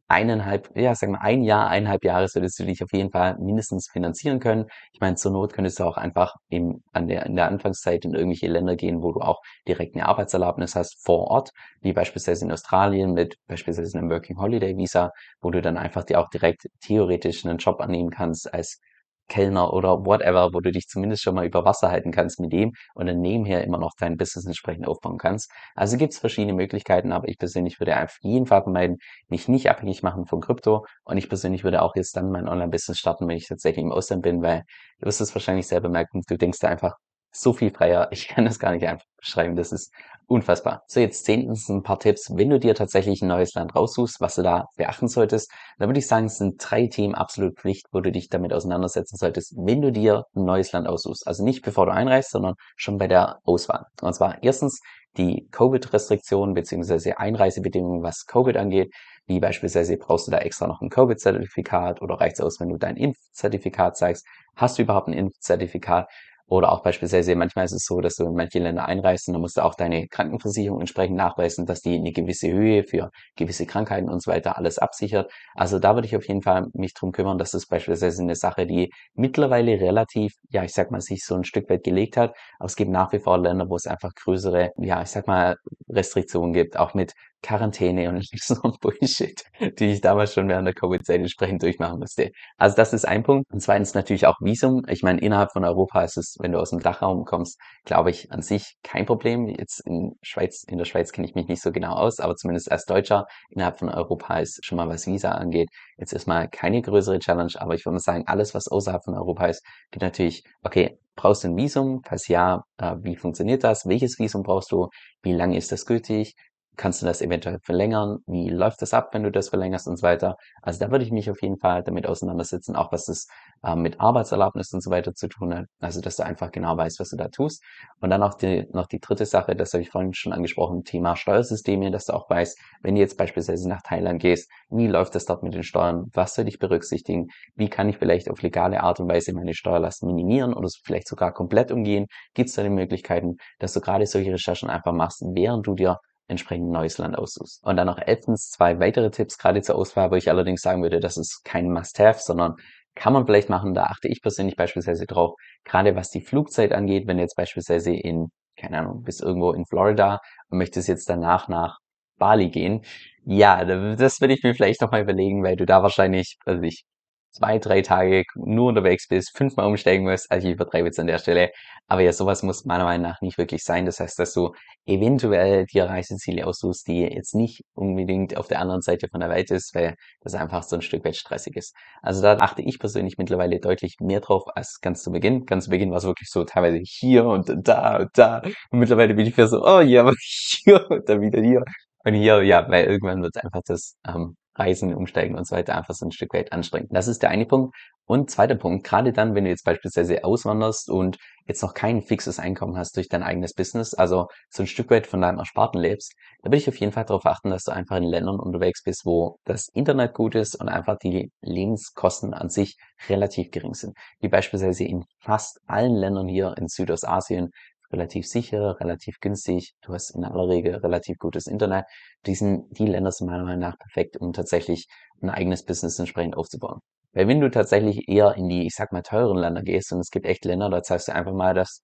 eineinhalb, 0.08 0.70
ja, 0.74 0.94
sagen 0.94 1.12
wir 1.12 1.22
ein 1.22 1.42
Jahr, 1.44 1.68
eineinhalb 1.68 2.04
Jahre 2.04 2.28
solltest 2.28 2.58
du 2.58 2.64
dich 2.64 2.82
auf 2.82 2.92
jeden 2.92 3.10
Fall 3.10 3.36
mindestens 3.38 3.88
finanzieren 3.90 4.40
können. 4.40 4.66
Ich 4.92 5.00
meine, 5.00 5.16
zur 5.16 5.32
Not 5.32 5.52
könntest 5.52 5.78
du 5.78 5.84
auch 5.84 5.96
einfach 5.98 6.34
im, 6.48 6.82
an 6.92 7.08
der, 7.08 7.26
in 7.26 7.36
der 7.36 7.46
Anfangszeit 7.46 8.04
in 8.04 8.14
irgendwelche 8.14 8.48
Länder 8.48 8.74
gehen, 8.76 9.02
wo 9.02 9.12
du 9.12 9.20
auch 9.20 9.40
direkt 9.66 9.94
eine 9.94 10.06
Arbeitserlaubnis 10.06 10.74
hast 10.74 10.96
vor 11.04 11.28
Ort, 11.28 11.50
wie 11.82 11.92
beispielsweise 11.92 12.46
in 12.46 12.52
Australien 12.52 13.12
mit 13.12 13.36
beispielsweise 13.46 13.98
einem 13.98 14.10
Working 14.10 14.38
Holiday 14.38 14.76
Visa, 14.76 15.10
wo 15.40 15.50
du 15.50 15.60
dann 15.60 15.76
einfach 15.76 16.04
dir 16.04 16.20
auch 16.20 16.30
direkt 16.30 16.66
theoretisch 16.80 17.44
einen 17.44 17.58
Job 17.58 17.80
annehmen 17.80 18.10
kannst 18.10 18.52
als 18.52 18.80
Kellner 19.28 19.72
oder 19.72 20.04
whatever, 20.04 20.52
wo 20.52 20.60
du 20.60 20.72
dich 20.72 20.86
zumindest 20.88 21.22
schon 21.22 21.34
mal 21.34 21.46
über 21.46 21.64
Wasser 21.64 21.90
halten 21.90 22.10
kannst 22.12 22.40
mit 22.40 22.52
dem 22.52 22.72
und 22.94 23.06
dann 23.06 23.20
nebenher 23.20 23.64
immer 23.64 23.78
noch 23.78 23.92
dein 23.98 24.16
Business 24.16 24.46
entsprechend 24.46 24.86
aufbauen 24.88 25.18
kannst. 25.18 25.50
Also 25.74 25.96
gibt 25.96 26.12
es 26.12 26.18
verschiedene 26.18 26.54
Möglichkeiten, 26.54 27.12
aber 27.12 27.28
ich 27.28 27.38
persönlich 27.38 27.78
würde 27.80 28.02
auf 28.02 28.16
jeden 28.22 28.46
Fall 28.46 28.62
vermeiden, 28.62 28.98
mich 29.28 29.48
nicht 29.48 29.70
abhängig 29.70 30.02
machen 30.02 30.26
von 30.26 30.40
Krypto 30.40 30.84
und 31.04 31.16
ich 31.18 31.28
persönlich 31.28 31.64
würde 31.64 31.82
auch 31.82 31.94
jetzt 31.96 32.16
dann 32.16 32.30
mein 32.30 32.48
Online-Business 32.48 32.98
starten, 32.98 33.28
wenn 33.28 33.36
ich 33.36 33.48
tatsächlich 33.48 33.84
im 33.84 33.92
Ausland 33.92 34.22
bin, 34.22 34.42
weil 34.42 34.62
du 35.00 35.06
wirst 35.06 35.20
es 35.20 35.34
wahrscheinlich 35.34 35.66
selber 35.66 35.88
merken, 35.88 36.22
du 36.26 36.36
denkst 36.36 36.58
da 36.60 36.68
einfach 36.68 36.94
so 37.30 37.52
viel 37.52 37.70
freier. 37.72 38.08
Ich 38.10 38.28
kann 38.28 38.44
das 38.44 38.58
gar 38.58 38.72
nicht 38.72 38.86
einfach 38.86 39.06
beschreiben. 39.16 39.56
Das 39.56 39.72
ist 39.72 39.92
unfassbar. 40.26 40.82
So, 40.86 41.00
jetzt 41.00 41.24
zehntens 41.24 41.68
ein 41.68 41.82
paar 41.82 41.98
Tipps. 41.98 42.30
Wenn 42.34 42.50
du 42.50 42.60
dir 42.60 42.74
tatsächlich 42.74 43.22
ein 43.22 43.28
neues 43.28 43.54
Land 43.54 43.74
raussuchst, 43.74 44.20
was 44.20 44.34
du 44.34 44.42
da 44.42 44.66
beachten 44.76 45.08
solltest, 45.08 45.50
dann 45.78 45.88
würde 45.88 45.98
ich 45.98 46.06
sagen, 46.06 46.26
es 46.26 46.36
sind 46.36 46.56
drei 46.58 46.86
Themen 46.86 47.14
absolut 47.14 47.58
Pflicht, 47.58 47.86
wo 47.92 48.00
du 48.00 48.12
dich 48.12 48.28
damit 48.28 48.52
auseinandersetzen 48.52 49.16
solltest, 49.16 49.54
wenn 49.56 49.80
du 49.80 49.90
dir 49.90 50.24
ein 50.36 50.44
neues 50.44 50.72
Land 50.72 50.86
aussuchst. 50.86 51.26
Also 51.26 51.44
nicht 51.44 51.62
bevor 51.62 51.86
du 51.86 51.92
einreist, 51.92 52.30
sondern 52.30 52.54
schon 52.76 52.98
bei 52.98 53.08
der 53.08 53.38
Auswahl. 53.44 53.86
Und 54.02 54.14
zwar 54.14 54.42
erstens 54.42 54.80
die 55.16 55.48
Covid-Restriktionen 55.50 56.54
bzw. 56.54 57.14
Einreisebedingungen, 57.14 58.02
was 58.02 58.26
Covid 58.26 58.56
angeht. 58.56 58.94
Wie 59.26 59.40
beispielsweise 59.40 59.96
brauchst 59.96 60.26
du 60.26 60.30
da 60.30 60.38
extra 60.38 60.66
noch 60.66 60.80
ein 60.80 60.90
Covid-Zertifikat 60.90 62.02
oder 62.02 62.14
reicht 62.16 62.34
es 62.34 62.40
aus, 62.40 62.60
wenn 62.60 62.68
du 62.68 62.76
dein 62.76 62.96
Impfzertifikat 62.96 63.96
zeigst? 63.96 64.26
Hast 64.56 64.78
du 64.78 64.82
überhaupt 64.82 65.08
ein 65.08 65.14
Impfzertifikat? 65.14 66.08
Oder 66.48 66.72
auch 66.72 66.82
beispielsweise, 66.82 67.34
manchmal 67.36 67.66
ist 67.66 67.72
es 67.72 67.84
so, 67.84 68.00
dass 68.00 68.16
du 68.16 68.24
in 68.24 68.34
manche 68.34 68.58
Länder 68.58 68.86
einreist 68.86 69.28
und 69.28 69.34
dann 69.34 69.42
musst 69.42 69.58
du 69.58 69.64
auch 69.64 69.74
deine 69.74 70.08
Krankenversicherung 70.08 70.80
entsprechend 70.80 71.16
nachweisen, 71.16 71.66
dass 71.66 71.80
die 71.80 71.96
eine 71.96 72.10
gewisse 72.12 72.50
Höhe 72.50 72.84
für 72.84 73.10
gewisse 73.36 73.66
Krankheiten 73.66 74.08
und 74.08 74.22
so 74.22 74.30
weiter 74.30 74.56
alles 74.56 74.78
absichert. 74.78 75.30
Also 75.54 75.78
da 75.78 75.94
würde 75.94 76.06
ich 76.06 76.16
auf 76.16 76.26
jeden 76.26 76.40
Fall 76.42 76.66
mich 76.72 76.94
drum 76.94 77.12
kümmern, 77.12 77.36
dass 77.36 77.50
das 77.50 77.66
beispielsweise 77.66 78.22
eine 78.22 78.34
Sache, 78.34 78.66
die 78.66 78.90
mittlerweile 79.14 79.72
relativ, 79.80 80.32
ja, 80.50 80.64
ich 80.64 80.72
sag 80.72 80.90
mal, 80.90 81.00
sich 81.02 81.22
so 81.24 81.34
ein 81.34 81.44
Stück 81.44 81.68
weit 81.68 81.84
gelegt 81.84 82.16
hat. 82.16 82.34
Aber 82.58 82.66
es 82.66 82.76
gibt 82.76 82.90
nach 82.90 83.12
wie 83.12 83.18
vor 83.18 83.38
Länder, 83.38 83.68
wo 83.68 83.76
es 83.76 83.86
einfach 83.86 84.12
größere, 84.14 84.70
ja, 84.78 85.02
ich 85.02 85.08
sag 85.08 85.26
mal, 85.26 85.56
Restriktionen 85.88 86.52
gibt, 86.54 86.78
auch 86.78 86.94
mit 86.94 87.12
Quarantäne 87.42 88.08
und 88.08 88.26
so 88.40 88.56
ein 88.62 88.72
Bullshit, 88.80 89.42
die 89.78 89.92
ich 89.92 90.00
damals 90.00 90.34
schon 90.34 90.48
während 90.48 90.66
der 90.66 90.74
Covid-Zeit 90.74 91.20
entsprechend 91.20 91.62
durchmachen 91.62 92.00
musste. 92.00 92.30
Also 92.56 92.76
das 92.76 92.92
ist 92.92 93.06
ein 93.06 93.22
Punkt. 93.22 93.50
Und 93.52 93.60
zweitens 93.60 93.94
natürlich 93.94 94.26
auch 94.26 94.36
Visum. 94.40 94.82
Ich 94.88 95.02
meine, 95.02 95.20
innerhalb 95.20 95.52
von 95.52 95.64
Europa 95.64 96.02
ist 96.02 96.16
es, 96.16 96.36
wenn 96.40 96.52
du 96.52 96.58
aus 96.58 96.70
dem 96.70 96.80
Dachraum 96.80 97.24
kommst, 97.24 97.58
glaube 97.84 98.10
ich, 98.10 98.32
an 98.32 98.42
sich 98.42 98.76
kein 98.82 99.06
Problem. 99.06 99.48
Jetzt 99.48 99.80
in 99.86 100.12
Schweiz, 100.22 100.64
in 100.64 100.78
der 100.78 100.84
Schweiz 100.84 101.12
kenne 101.12 101.26
ich 101.26 101.34
mich 101.34 101.48
nicht 101.48 101.62
so 101.62 101.70
genau 101.72 101.94
aus, 101.94 102.20
aber 102.20 102.36
zumindest 102.36 102.70
als 102.72 102.84
Deutscher 102.84 103.26
innerhalb 103.50 103.78
von 103.78 103.88
Europa 103.88 104.38
ist 104.38 104.64
schon 104.64 104.76
mal 104.76 104.88
was 104.88 105.06
Visa 105.06 105.32
angeht, 105.32 105.68
jetzt 105.96 106.12
erstmal 106.12 106.48
keine 106.48 106.82
größere 106.82 107.18
Challenge, 107.18 107.52
aber 107.56 107.74
ich 107.74 107.84
würde 107.84 107.94
mal 107.94 108.00
sagen, 108.00 108.24
alles, 108.26 108.54
was 108.54 108.68
außerhalb 108.68 109.04
von 109.04 109.14
Europa 109.14 109.46
ist, 109.46 109.64
geht 109.90 110.02
natürlich, 110.02 110.44
okay, 110.62 110.98
brauchst 111.16 111.44
du 111.44 111.48
ein 111.48 111.56
Visum? 111.56 112.02
Falls 112.06 112.28
ja, 112.28 112.62
äh, 112.78 112.94
wie 113.02 113.16
funktioniert 113.16 113.64
das? 113.64 113.86
Welches 113.86 114.18
Visum 114.18 114.42
brauchst 114.42 114.70
du? 114.72 114.88
Wie 115.22 115.32
lange 115.32 115.56
ist 115.56 115.72
das 115.72 115.84
gültig? 115.84 116.34
Kannst 116.78 117.02
du 117.02 117.06
das 117.06 117.20
eventuell 117.20 117.58
verlängern? 117.62 118.20
Wie 118.26 118.48
läuft 118.48 118.80
das 118.80 118.94
ab, 118.94 119.10
wenn 119.12 119.24
du 119.24 119.30
das 119.30 119.50
verlängerst 119.50 119.86
und 119.88 119.98
so 119.98 120.02
weiter? 120.02 120.36
Also 120.62 120.78
da 120.78 120.90
würde 120.90 121.04
ich 121.04 121.10
mich 121.10 121.30
auf 121.30 121.42
jeden 121.42 121.58
Fall 121.58 121.82
damit 121.82 122.06
auseinandersetzen, 122.06 122.76
auch 122.76 122.92
was 122.92 123.08
es 123.08 123.26
äh, 123.62 123.74
mit 123.76 124.00
Arbeitserlaubnis 124.00 124.72
und 124.72 124.82
so 124.82 124.90
weiter 124.90 125.12
zu 125.12 125.28
tun 125.28 125.54
hat. 125.54 125.66
Also 125.80 126.00
dass 126.00 126.16
du 126.16 126.24
einfach 126.24 126.50
genau 126.52 126.76
weißt, 126.76 127.00
was 127.00 127.10
du 127.10 127.16
da 127.16 127.28
tust. 127.28 127.62
Und 128.00 128.10
dann 128.10 128.22
auch 128.22 128.34
die, 128.34 128.66
noch 128.72 128.86
die 128.86 129.00
dritte 129.00 129.26
Sache, 129.26 129.56
das 129.56 129.72
habe 129.74 129.82
ich 129.82 129.90
vorhin 129.90 130.14
schon 130.14 130.32
angesprochen, 130.32 130.84
Thema 130.84 131.16
Steuersysteme, 131.16 131.90
dass 131.90 132.06
du 132.06 132.14
auch 132.14 132.30
weißt, 132.30 132.58
wenn 132.82 132.94
du 132.94 133.00
jetzt 133.00 133.18
beispielsweise 133.18 133.68
nach 133.68 133.82
Thailand 133.82 134.22
gehst, 134.22 134.50
wie 134.70 134.86
läuft 134.86 135.14
das 135.14 135.26
dort 135.26 135.42
mit 135.42 135.54
den 135.54 135.64
Steuern? 135.64 136.06
Was 136.14 136.34
soll 136.34 136.46
ich 136.46 136.58
berücksichtigen? 136.58 137.26
Wie 137.56 137.68
kann 137.68 137.88
ich 137.88 137.98
vielleicht 137.98 138.30
auf 138.30 138.40
legale 138.40 138.82
Art 138.82 139.00
und 139.00 139.08
Weise 139.08 139.32
meine 139.34 139.54
Steuerlast 139.54 140.04
minimieren 140.04 140.54
oder 140.54 140.68
vielleicht 140.84 141.08
sogar 141.08 141.32
komplett 141.32 141.72
umgehen? 141.72 142.06
Gibt 142.34 142.50
es 142.50 142.54
da 142.54 142.62
die 142.62 142.70
Möglichkeiten, 142.70 143.36
dass 143.58 143.72
du 143.72 143.80
gerade 143.80 144.06
solche 144.06 144.32
Recherchen 144.32 144.70
einfach 144.70 144.92
machst, 144.92 145.22
während 145.34 145.66
du 145.66 145.74
dir 145.74 145.98
entsprechend 146.28 146.70
neues 146.70 146.98
Land 146.98 147.16
aussuchst. 147.18 147.64
Und 147.64 147.76
dann 147.76 147.86
noch 147.86 147.98
elftens 147.98 148.50
zwei 148.50 148.78
weitere 148.78 149.10
Tipps, 149.10 149.38
gerade 149.38 149.62
zur 149.62 149.76
Auswahl, 149.76 150.10
wo 150.10 150.14
ich 150.14 150.30
allerdings 150.30 150.62
sagen 150.62 150.82
würde, 150.82 151.00
das 151.00 151.16
ist 151.16 151.42
kein 151.44 151.72
Must-Have, 151.72 152.20
sondern 152.22 152.54
kann 152.94 153.12
man 153.12 153.26
vielleicht 153.26 153.48
machen. 153.48 153.74
Da 153.74 153.84
achte 153.84 154.08
ich 154.08 154.22
persönlich 154.22 154.56
beispielsweise 154.56 155.06
drauf, 155.06 155.34
gerade 155.64 155.96
was 155.96 156.10
die 156.10 156.20
Flugzeit 156.20 156.72
angeht, 156.72 157.06
wenn 157.06 157.18
jetzt 157.18 157.36
beispielsweise 157.36 157.92
in, 157.92 158.28
keine 158.56 158.78
Ahnung, 158.78 159.02
bist 159.02 159.22
irgendwo 159.22 159.52
in 159.52 159.64
Florida 159.66 160.20
und 160.50 160.58
möchtest 160.58 160.88
jetzt 160.88 161.08
danach 161.08 161.48
nach 161.48 161.78
Bali 162.18 162.50
gehen. 162.50 162.82
Ja, 163.24 163.64
das 163.94 164.20
würde 164.20 164.34
ich 164.34 164.42
mir 164.42 164.54
vielleicht 164.54 164.80
nochmal 164.80 165.02
überlegen, 165.02 165.42
weil 165.44 165.56
du 165.56 165.64
da 165.66 165.82
wahrscheinlich, 165.82 166.36
also 166.44 166.62
ich 166.62 166.84
zwei, 167.32 167.58
drei 167.58 167.82
Tage 167.82 168.24
nur 168.34 168.68
unterwegs 168.68 169.08
bist, 169.08 169.36
fünfmal 169.36 169.66
umsteigen 169.66 170.04
musst. 170.04 170.30
Also 170.30 170.48
ich 170.48 170.54
übertreibe 170.54 170.86
jetzt 170.86 170.98
an 170.98 171.06
der 171.06 171.18
Stelle. 171.18 171.50
Aber 171.86 172.02
ja, 172.02 172.12
sowas 172.12 172.42
muss 172.42 172.64
meiner 172.64 172.84
Meinung 172.84 173.02
nach 173.02 173.20
nicht 173.20 173.38
wirklich 173.38 173.64
sein. 173.64 173.86
Das 173.86 174.00
heißt, 174.00 174.18
dass 174.18 174.32
du 174.32 174.52
eventuell 174.86 175.66
dir 175.66 175.84
Reiseziele 175.84 176.46
aussuchst, 176.46 176.86
die 176.88 177.00
jetzt 177.02 177.34
nicht 177.34 177.62
unbedingt 177.74 178.36
auf 178.36 178.48
der 178.48 178.60
anderen 178.60 178.82
Seite 178.82 179.08
von 179.08 179.20
der 179.20 179.30
Welt 179.30 179.50
ist, 179.50 179.74
weil 179.74 179.94
das 180.20 180.34
einfach 180.34 180.62
so 180.62 180.76
ein 180.76 180.82
Stück 180.82 181.04
weit 181.04 181.16
stressig 181.16 181.56
ist. 181.56 181.74
Also 182.02 182.22
da 182.22 182.36
achte 182.38 182.62
ich 182.62 182.78
persönlich 182.78 183.16
mittlerweile 183.18 183.60
deutlich 183.60 183.96
mehr 184.00 184.20
drauf 184.20 184.44
als 184.54 184.80
ganz 184.80 185.02
zu 185.02 185.10
Beginn. 185.12 185.46
Ganz 185.46 185.64
zu 185.64 185.70
Beginn 185.70 185.90
war 185.90 185.98
es 185.98 186.04
wirklich 186.04 186.28
so 186.30 186.44
teilweise 186.44 186.80
hier 186.82 187.24
und 187.24 187.50
da 187.66 187.98
und 187.98 188.10
da. 188.14 188.42
Und 188.70 188.78
mittlerweile 188.78 189.14
bin 189.14 189.26
ich 189.26 189.36
wieder 189.36 189.48
so, 189.48 189.64
oh 189.64 189.80
ja, 189.80 190.10
hier 190.20 190.90
und 190.90 191.08
dann 191.08 191.20
wieder 191.20 191.40
hier. 191.40 191.62
Und 192.04 192.14
hier, 192.14 192.42
ja, 192.42 192.68
weil 192.68 192.86
irgendwann 192.86 193.22
wird 193.22 193.36
einfach 193.42 193.62
das 193.66 193.96
ähm, 194.06 194.36
Reisen, 194.58 194.94
Umsteigen 194.94 195.36
und 195.36 195.46
so 195.46 195.56
weiter 195.56 195.76
einfach 195.76 195.94
so 195.94 196.06
ein 196.06 196.12
Stück 196.12 196.34
weit 196.34 196.52
anstrengend. 196.52 196.90
Das 196.92 197.08
ist 197.08 197.22
der 197.22 197.30
eine 197.30 197.46
Punkt. 197.46 197.74
Und 198.06 198.30
zweiter 198.30 198.54
Punkt, 198.54 198.86
gerade 198.86 199.12
dann, 199.12 199.34
wenn 199.34 199.44
du 199.44 199.50
jetzt 199.50 199.64
beispielsweise 199.64 200.24
auswanderst 200.24 200.88
und 200.88 201.18
jetzt 201.46 201.62
noch 201.62 201.74
kein 201.74 202.00
fixes 202.00 202.38
Einkommen 202.38 202.78
hast 202.78 202.96
durch 202.96 203.08
dein 203.08 203.22
eigenes 203.22 203.52
Business, 203.52 203.92
also 203.92 204.28
so 204.48 204.62
ein 204.62 204.66
Stück 204.66 204.90
weit 204.90 205.06
von 205.06 205.20
deinem 205.20 205.38
Ersparten 205.38 205.78
lebst, 205.78 206.14
da 206.42 206.48
würde 206.48 206.56
ich 206.56 206.68
auf 206.68 206.76
jeden 206.76 206.92
Fall 206.92 207.04
darauf 207.04 207.26
achten, 207.26 207.50
dass 207.50 207.64
du 207.64 207.72
einfach 207.72 207.98
in 207.98 208.04
Ländern 208.04 208.40
unterwegs 208.40 208.82
bist, 208.82 209.04
wo 209.04 209.36
das 209.44 209.68
Internet 209.74 210.14
gut 210.14 210.34
ist 210.34 210.58
und 210.58 210.70
einfach 210.70 210.96
die 210.98 211.30
Lebenskosten 211.42 212.32
an 212.32 212.48
sich 212.48 212.78
relativ 213.10 213.50
gering 213.50 213.74
sind. 213.74 213.94
Wie 214.20 214.28
beispielsweise 214.28 214.84
in 214.84 215.04
fast 215.20 215.60
allen 215.66 215.94
Ländern 215.94 216.28
hier 216.28 216.54
in 216.56 216.68
Südostasien 216.68 217.50
relativ 217.92 218.26
sicher, 218.26 218.78
relativ 218.80 219.18
günstig. 219.20 219.74
Du 219.82 219.92
hast 219.94 220.10
in 220.10 220.24
aller 220.24 220.48
Regel 220.48 220.76
relativ 220.76 221.18
gutes 221.18 221.46
Internet. 221.46 221.86
Diesen, 222.26 222.68
die 222.70 222.86
Länder 222.86 223.12
sind 223.12 223.28
meiner 223.28 223.44
Meinung 223.44 223.60
nach 223.60 223.78
perfekt, 223.78 224.16
um 224.18 224.32
tatsächlich 224.32 224.88
ein 225.22 225.30
eigenes 225.30 225.64
Business 225.64 225.98
entsprechend 225.98 226.36
aufzubauen. 226.36 226.80
Weil 227.12 227.28
wenn 227.28 227.40
du 227.40 227.50
tatsächlich 227.50 228.08
eher 228.08 228.34
in 228.34 228.48
die, 228.48 228.66
ich 228.66 228.74
sag 228.74 228.92
mal, 228.92 229.02
teuren 229.02 229.38
Länder 229.38 229.62
gehst, 229.62 229.92
und 229.92 230.00
es 230.00 230.10
gibt 230.10 230.26
echt 230.26 230.44
Länder, 230.44 230.68
da 230.70 230.82
zahlst 230.82 231.08
du 231.08 231.14
einfach 231.14 231.32
mal 231.32 231.54
das 231.54 231.82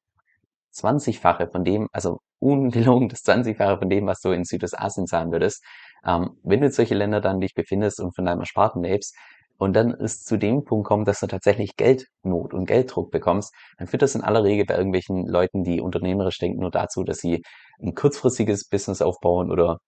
20-fache 0.75 1.49
von 1.51 1.64
dem, 1.64 1.88
also 1.93 2.19
ungelogen 2.40 3.09
das 3.09 3.25
20-fache 3.25 3.79
von 3.79 3.88
dem, 3.88 4.07
was 4.07 4.21
du 4.21 4.31
in 4.31 4.45
Südostasien 4.45 5.07
zahlen 5.07 5.33
würdest. 5.33 5.64
Ähm, 6.07 6.38
wenn 6.43 6.61
du 6.61 6.67
in 6.67 6.73
solche 6.73 6.95
Länder 6.95 7.21
dann 7.21 7.40
dich 7.40 7.55
befindest 7.55 8.01
und 8.01 8.14
von 8.14 8.27
deinem 8.27 8.40
Ersparten 8.40 8.83
lebst, 8.83 9.17
und 9.59 9.75
dann 9.75 9.93
ist 9.93 10.27
zu 10.27 10.37
dem 10.37 10.64
Punkt 10.64 10.87
kommt, 10.87 11.09
dass 11.09 11.21
du 11.21 11.27
tatsächlich 11.27 11.77
Geldnot 11.77 12.55
und 12.55 12.67
Gelddruck 12.67 13.11
bekommst, 13.11 13.55
dann 13.79 13.87
führt 13.87 14.03
das 14.03 14.14
in 14.14 14.23
aller 14.23 14.43
Regel 14.43 14.67
bei 14.67 14.77
irgendwelchen 14.77 15.27
Leuten, 15.27 15.62
die 15.62 15.81
unternehmerisch 15.81 16.38
denken, 16.38 16.61
nur 16.61 16.71
dazu, 16.71 17.05
dass 17.05 17.19
sie 17.19 17.43
ein 17.81 17.95
kurzfristiges 17.95 18.69
Business 18.69 19.03
aufbauen 19.03 19.51
oder 19.51 19.79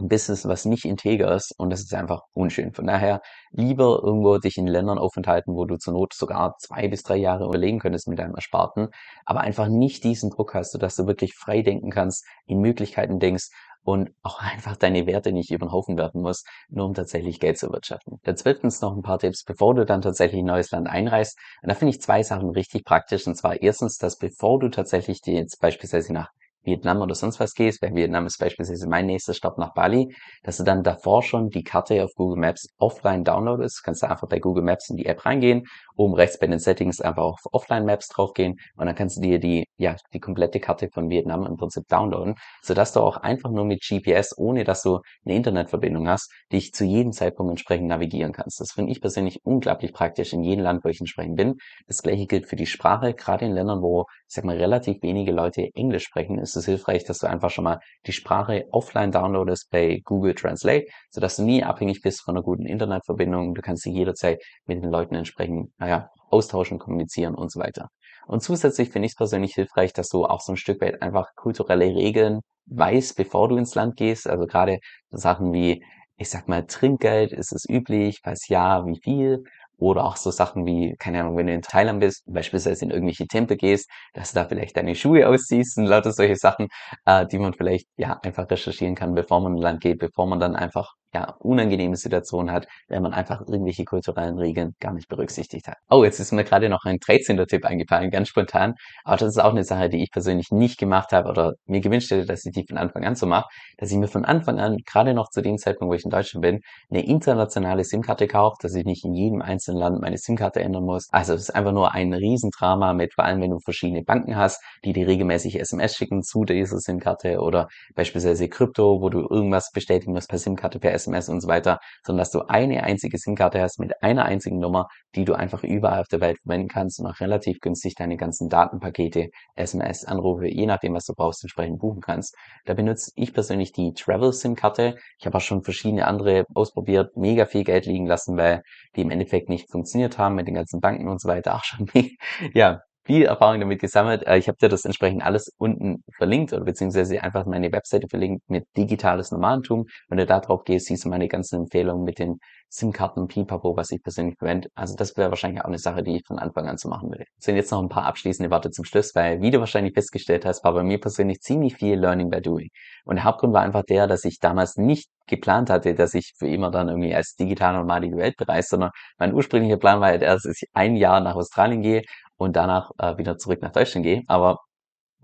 ein 0.00 0.08
Business, 0.08 0.46
was 0.46 0.64
nicht 0.64 0.84
integer 0.84 1.34
ist. 1.34 1.52
Und 1.58 1.70
das 1.70 1.80
ist 1.80 1.94
einfach 1.94 2.22
unschön. 2.32 2.72
Von 2.72 2.86
daher 2.86 3.20
lieber 3.50 4.00
irgendwo 4.02 4.38
dich 4.38 4.56
in 4.56 4.66
Ländern 4.66 4.98
aufenthalten, 4.98 5.54
wo 5.54 5.64
du 5.64 5.76
zur 5.76 5.94
Not 5.94 6.14
sogar 6.14 6.54
zwei 6.58 6.88
bis 6.88 7.02
drei 7.02 7.16
Jahre 7.16 7.46
überlegen 7.46 7.78
könntest 7.78 8.08
mit 8.08 8.18
deinem 8.18 8.34
Ersparten, 8.34 8.88
aber 9.24 9.40
einfach 9.40 9.68
nicht 9.68 10.04
diesen 10.04 10.30
Druck 10.30 10.54
hast, 10.54 10.72
sodass 10.72 10.96
du 10.96 11.06
wirklich 11.06 11.34
frei 11.34 11.62
denken 11.62 11.90
kannst, 11.90 12.24
in 12.46 12.60
Möglichkeiten 12.60 13.18
denkst 13.18 13.48
und 13.88 14.10
auch 14.22 14.42
einfach 14.42 14.76
deine 14.76 15.06
Werte 15.06 15.32
nicht 15.32 15.50
über 15.50 15.64
den 15.64 15.72
Haufen 15.72 15.96
werfen 15.96 16.20
musst, 16.20 16.46
nur 16.68 16.84
um 16.84 16.92
tatsächlich 16.92 17.40
Geld 17.40 17.56
zu 17.56 17.72
wirtschaften. 17.72 18.20
Dann 18.22 18.36
zweitens 18.36 18.82
noch 18.82 18.94
ein 18.94 19.00
paar 19.00 19.18
Tipps, 19.18 19.44
bevor 19.44 19.74
du 19.74 19.86
dann 19.86 20.02
tatsächlich 20.02 20.42
ein 20.42 20.44
neues 20.44 20.70
Land 20.72 20.88
einreist. 20.88 21.38
Und 21.62 21.70
da 21.70 21.74
finde 21.74 21.94
ich 21.94 22.02
zwei 22.02 22.22
Sachen 22.22 22.50
richtig 22.50 22.84
praktisch. 22.84 23.26
Und 23.26 23.34
zwar 23.34 23.62
erstens, 23.62 23.96
dass 23.96 24.18
bevor 24.18 24.58
du 24.58 24.68
tatsächlich 24.68 25.22
dir 25.22 25.36
jetzt 25.36 25.58
beispielsweise 25.62 26.12
nach 26.12 26.28
Vietnam 26.62 27.00
oder 27.00 27.14
sonst 27.14 27.40
was 27.40 27.54
gehst, 27.54 27.82
weil 27.82 27.94
Vietnam 27.94 28.26
ist 28.26 28.38
beispielsweise 28.38 28.88
mein 28.88 29.06
nächster 29.06 29.34
Stopp 29.34 29.58
nach 29.58 29.74
Bali, 29.74 30.14
dass 30.42 30.58
du 30.58 30.64
dann 30.64 30.82
davor 30.82 31.22
schon 31.22 31.48
die 31.48 31.62
Karte 31.62 32.04
auf 32.04 32.10
Google 32.14 32.40
Maps 32.40 32.68
offline 32.78 33.24
downloadest. 33.24 33.82
Kannst 33.84 34.02
du 34.02 34.10
einfach 34.10 34.28
bei 34.28 34.38
Google 34.38 34.64
Maps 34.64 34.90
in 34.90 34.96
die 34.96 35.06
App 35.06 35.24
reingehen, 35.24 35.64
oben 35.96 36.14
rechts 36.14 36.38
bei 36.38 36.46
den 36.46 36.58
Settings 36.58 37.00
einfach 37.00 37.22
auf 37.22 37.40
Offline 37.52 37.84
Maps 37.84 38.08
draufgehen 38.08 38.56
und 38.76 38.86
dann 38.86 38.94
kannst 38.94 39.16
du 39.16 39.22
dir 39.22 39.38
die, 39.38 39.66
ja, 39.76 39.96
die 40.12 40.20
komplette 40.20 40.60
Karte 40.60 40.88
von 40.92 41.08
Vietnam 41.08 41.46
im 41.46 41.56
Prinzip 41.56 41.86
downloaden, 41.88 42.34
sodass 42.62 42.92
du 42.92 43.00
auch 43.00 43.16
einfach 43.16 43.50
nur 43.50 43.64
mit 43.64 43.82
GPS, 43.82 44.36
ohne 44.36 44.64
dass 44.64 44.82
du 44.82 45.00
eine 45.24 45.36
Internetverbindung 45.36 46.08
hast, 46.08 46.30
dich 46.52 46.72
zu 46.72 46.84
jedem 46.84 47.12
Zeitpunkt 47.12 47.50
entsprechend 47.50 47.88
navigieren 47.88 48.32
kannst. 48.32 48.60
Das 48.60 48.72
finde 48.72 48.92
ich 48.92 49.00
persönlich 49.00 49.40
unglaublich 49.44 49.92
praktisch 49.92 50.32
in 50.32 50.42
jedem 50.42 50.64
Land, 50.64 50.84
wo 50.84 50.88
ich 50.88 51.00
entsprechend 51.00 51.36
bin. 51.36 51.54
Das 51.86 52.02
gleiche 52.02 52.26
gilt 52.26 52.46
für 52.46 52.56
die 52.56 52.66
Sprache, 52.66 53.14
gerade 53.14 53.46
in 53.46 53.52
Ländern, 53.52 53.82
wo, 53.82 54.06
ich 54.28 54.34
sag 54.34 54.44
mal, 54.44 54.56
relativ 54.56 55.02
wenige 55.02 55.32
Leute 55.32 55.68
Englisch 55.74 56.04
sprechen, 56.04 56.38
ist 56.38 56.56
es 56.58 56.66
hilfreich, 56.66 57.04
dass 57.04 57.18
du 57.18 57.26
einfach 57.26 57.50
schon 57.50 57.64
mal 57.64 57.80
die 58.06 58.12
Sprache 58.12 58.64
offline 58.70 59.12
downloadest 59.12 59.70
bei 59.70 60.00
Google 60.04 60.34
Translate, 60.34 60.86
sodass 61.10 61.36
du 61.36 61.44
nie 61.44 61.64
abhängig 61.64 62.02
bist 62.02 62.22
von 62.22 62.36
einer 62.36 62.44
guten 62.44 62.66
Internetverbindung. 62.66 63.54
Du 63.54 63.62
kannst 63.62 63.82
sie 63.82 63.92
jederzeit 63.92 64.42
mit 64.66 64.82
den 64.82 64.90
Leuten 64.90 65.14
entsprechend, 65.14 65.70
naja, 65.78 66.10
austauschen, 66.30 66.78
kommunizieren 66.78 67.34
und 67.34 67.50
so 67.50 67.60
weiter. 67.60 67.88
Und 68.26 68.42
zusätzlich 68.42 68.90
finde 68.90 69.06
ich 69.06 69.12
es 69.12 69.16
persönlich 69.16 69.54
hilfreich, 69.54 69.92
dass 69.94 70.08
du 70.10 70.26
auch 70.26 70.40
so 70.40 70.52
ein 70.52 70.56
Stück 70.58 70.82
weit 70.82 71.00
einfach 71.00 71.28
kulturelle 71.34 71.86
Regeln 71.86 72.40
weißt, 72.66 73.16
bevor 73.16 73.48
du 73.48 73.56
ins 73.56 73.74
Land 73.74 73.96
gehst. 73.96 74.28
Also 74.28 74.46
gerade 74.46 74.80
Sachen 75.10 75.52
wie, 75.54 75.82
ich 76.18 76.28
sag 76.28 76.48
mal, 76.48 76.66
Trinkgeld, 76.66 77.32
ist 77.32 77.52
es 77.52 77.64
üblich? 77.68 78.20
Falls 78.22 78.48
ja, 78.48 78.84
wie 78.84 79.00
viel? 79.02 79.44
Oder 79.78 80.04
auch 80.04 80.16
so 80.16 80.30
Sachen 80.30 80.66
wie, 80.66 80.94
keine 80.98 81.20
Ahnung, 81.20 81.36
wenn 81.36 81.46
du 81.46 81.54
in 81.54 81.62
Thailand 81.62 82.00
bist, 82.00 82.22
beispielsweise 82.26 82.84
in 82.84 82.90
irgendwelche 82.90 83.26
Tempel 83.26 83.56
gehst, 83.56 83.88
dass 84.12 84.32
du 84.32 84.40
da 84.40 84.44
vielleicht 84.46 84.76
deine 84.76 84.94
Schuhe 84.94 85.28
ausziehst 85.28 85.78
und 85.78 85.86
lauter 85.86 86.12
solche 86.12 86.36
Sachen, 86.36 86.68
äh, 87.06 87.26
die 87.26 87.38
man 87.38 87.54
vielleicht 87.54 87.86
ja 87.96 88.18
einfach 88.22 88.50
recherchieren 88.50 88.94
kann, 88.94 89.14
bevor 89.14 89.40
man 89.40 89.56
in 89.56 89.62
Land 89.62 89.80
geht, 89.80 89.98
bevor 89.98 90.26
man 90.26 90.40
dann 90.40 90.56
einfach 90.56 90.94
ja, 91.14 91.34
unangenehme 91.40 91.96
Situation 91.96 92.50
hat, 92.50 92.66
wenn 92.88 93.02
man 93.02 93.14
einfach 93.14 93.40
irgendwelche 93.40 93.84
kulturellen 93.84 94.38
Regeln 94.38 94.74
gar 94.80 94.92
nicht 94.92 95.08
berücksichtigt 95.08 95.66
hat. 95.68 95.76
Oh, 95.88 96.04
jetzt 96.04 96.20
ist 96.20 96.32
mir 96.32 96.44
gerade 96.44 96.68
noch 96.68 96.84
ein 96.84 96.98
13. 96.98 97.38
Tipp 97.46 97.64
eingefallen, 97.64 98.10
ganz 98.10 98.28
spontan. 98.28 98.74
Aber 99.04 99.16
das 99.16 99.28
ist 99.30 99.38
auch 99.38 99.52
eine 99.52 99.64
Sache, 99.64 99.88
die 99.88 100.02
ich 100.02 100.10
persönlich 100.10 100.50
nicht 100.50 100.78
gemacht 100.78 101.12
habe 101.12 101.30
oder 101.30 101.54
mir 101.66 101.80
gewünscht 101.80 102.10
hätte, 102.10 102.26
dass 102.26 102.44
ich 102.44 102.52
die 102.52 102.64
von 102.68 102.76
Anfang 102.76 103.04
an 103.04 103.14
so 103.14 103.26
mache, 103.26 103.48
dass 103.78 103.90
ich 103.90 103.96
mir 103.96 104.08
von 104.08 104.24
Anfang 104.24 104.58
an, 104.58 104.76
gerade 104.86 105.14
noch 105.14 105.30
zu 105.30 105.40
dem 105.40 105.56
Zeitpunkt, 105.56 105.90
wo 105.90 105.94
ich 105.94 106.04
in 106.04 106.10
Deutschland 106.10 106.42
bin, 106.42 106.60
eine 106.90 107.06
internationale 107.06 107.84
SIM-Karte 107.84 108.26
kaufe, 108.26 108.56
dass 108.60 108.74
ich 108.74 108.84
nicht 108.84 109.04
in 109.04 109.14
jedem 109.14 109.40
einzelnen 109.40 109.80
Land 109.80 110.00
meine 110.00 110.18
SIM-Karte 110.18 110.60
ändern 110.60 110.84
muss. 110.84 111.08
Also 111.10 111.32
es 111.34 111.42
ist 111.42 111.50
einfach 111.50 111.72
nur 111.72 111.94
ein 111.94 112.12
Riesendrama 112.12 112.92
mit, 112.92 113.14
vor 113.14 113.24
allem 113.24 113.40
wenn 113.40 113.50
du 113.50 113.58
verschiedene 113.60 114.02
Banken 114.02 114.36
hast, 114.36 114.62
die 114.84 114.92
dir 114.92 115.06
regelmäßig 115.06 115.58
SMS 115.58 115.96
schicken 115.96 116.22
zu 116.22 116.44
dieser 116.44 116.78
SIM-Karte 116.78 117.40
oder 117.40 117.68
beispielsweise 117.94 118.48
Krypto, 118.48 119.00
wo 119.00 119.08
du 119.08 119.20
irgendwas 119.20 119.70
bestätigen 119.72 120.12
musst 120.12 120.28
per 120.28 120.38
SIM-Karte 120.38 120.78
per 120.78 120.97
SMS 120.98 121.28
und 121.28 121.40
so 121.40 121.48
weiter, 121.48 121.78
sondern 122.04 122.22
dass 122.22 122.30
du 122.30 122.40
eine 122.48 122.82
einzige 122.82 123.18
SIM-Karte 123.18 123.60
hast 123.60 123.78
mit 123.78 124.02
einer 124.02 124.24
einzigen 124.24 124.58
Nummer, 124.58 124.88
die 125.14 125.24
du 125.24 125.34
einfach 125.34 125.64
überall 125.64 126.00
auf 126.00 126.08
der 126.08 126.20
Welt 126.20 126.38
verwenden 126.42 126.68
kannst 126.68 127.00
und 127.00 127.06
auch 127.06 127.20
relativ 127.20 127.60
günstig 127.60 127.94
deine 127.94 128.16
ganzen 128.16 128.48
Datenpakete, 128.48 129.28
SMS, 129.54 130.04
Anrufe, 130.04 130.46
je 130.46 130.66
nachdem, 130.66 130.94
was 130.94 131.04
du 131.04 131.14
brauchst, 131.14 131.42
entsprechend 131.44 131.78
buchen 131.78 132.00
kannst. 132.00 132.34
Da 132.64 132.74
benutze 132.74 133.10
ich 133.14 133.32
persönlich 133.32 133.72
die 133.72 133.92
Travel 133.92 134.32
SIM-Karte. 134.32 134.96
Ich 135.18 135.26
habe 135.26 135.36
auch 135.36 135.42
schon 135.42 135.62
verschiedene 135.62 136.06
andere 136.06 136.44
ausprobiert, 136.54 137.16
mega 137.16 137.46
viel 137.46 137.64
Geld 137.64 137.86
liegen 137.86 138.06
lassen, 138.06 138.36
weil 138.36 138.62
die 138.96 139.02
im 139.02 139.10
Endeffekt 139.10 139.48
nicht 139.48 139.70
funktioniert 139.70 140.18
haben 140.18 140.34
mit 140.34 140.46
den 140.46 140.54
ganzen 140.54 140.80
Banken 140.80 141.08
und 141.08 141.20
so 141.20 141.28
weiter. 141.28 141.54
Auch 141.54 141.64
schon, 141.64 141.86
ja, 142.54 142.80
viel 143.08 143.24
Erfahrung 143.24 143.58
damit 143.58 143.80
gesammelt. 143.80 144.26
Äh, 144.26 144.36
ich 144.36 144.48
habe 144.48 144.58
dir 144.58 144.68
das 144.68 144.84
entsprechend 144.84 145.24
alles 145.24 145.50
unten 145.56 146.04
verlinkt 146.16 146.52
oder 146.52 146.64
beziehungsweise 146.64 147.22
einfach 147.22 147.46
meine 147.46 147.72
Webseite 147.72 148.06
verlinkt 148.06 148.48
mit 148.48 148.66
digitales 148.76 149.32
Nomadentum. 149.32 149.86
Wenn 150.08 150.18
du 150.18 150.26
da 150.26 150.40
drauf 150.40 150.64
gehst, 150.64 150.86
siehst 150.86 151.06
du 151.06 151.08
meine 151.08 151.26
ganzen 151.26 151.62
Empfehlungen 151.62 152.04
mit 152.04 152.18
den 152.18 152.38
SIM-Karten, 152.68 153.26
Pipapo, 153.28 153.74
was 153.78 153.90
ich 153.92 154.02
persönlich 154.02 154.36
verwende. 154.38 154.68
Also 154.74 154.94
das 154.94 155.16
wäre 155.16 155.30
wahrscheinlich 155.30 155.62
auch 155.62 155.68
eine 155.68 155.78
Sache, 155.78 156.02
die 156.02 156.16
ich 156.16 156.26
von 156.26 156.38
Anfang 156.38 156.68
an 156.68 156.76
zu 156.76 156.88
machen 156.88 157.08
würde. 157.08 157.24
Es 157.38 157.46
sind 157.46 157.56
jetzt 157.56 157.70
noch 157.70 157.82
ein 157.82 157.88
paar 157.88 158.04
abschließende 158.04 158.50
Worte 158.50 158.70
zum 158.70 158.84
Schluss, 158.84 159.14
weil 159.14 159.40
wie 159.40 159.50
du 159.50 159.58
wahrscheinlich 159.58 159.94
festgestellt 159.94 160.44
hast, 160.44 160.62
war 160.64 160.74
bei 160.74 160.82
mir 160.82 161.00
persönlich 161.00 161.40
ziemlich 161.40 161.76
viel 161.76 161.98
Learning 161.98 162.28
by 162.28 162.42
Doing. 162.42 162.68
Und 163.06 163.16
der 163.16 163.24
Hauptgrund 163.24 163.54
war 163.54 163.62
einfach 163.62 163.84
der, 163.84 164.06
dass 164.06 164.26
ich 164.26 164.38
damals 164.38 164.76
nicht 164.76 165.08
geplant 165.26 165.70
hatte, 165.70 165.94
dass 165.94 166.12
ich 166.12 166.34
für 166.38 166.48
immer 166.48 166.70
dann 166.70 166.88
irgendwie 166.88 167.14
als 167.14 167.36
digitaler 167.36 167.78
Nomad 167.78 168.04
die 168.04 168.12
Welt 168.12 168.36
bereise, 168.36 168.68
sondern 168.68 168.90
mein 169.18 169.32
ursprünglicher 169.32 169.78
Plan 169.78 170.00
war 170.00 170.08
halt 170.08 170.22
erst, 170.22 170.44
dass 170.44 170.60
ich 170.60 170.68
ein 170.74 170.94
Jahr 170.96 171.20
nach 171.20 171.36
Australien 171.36 171.80
gehe 171.80 172.02
und 172.38 172.56
danach 172.56 172.90
äh, 172.98 173.18
wieder 173.18 173.38
zurück 173.38 173.62
nach 173.62 173.72
Deutschland 173.72 174.04
gehe. 174.04 174.22
Aber 174.28 174.58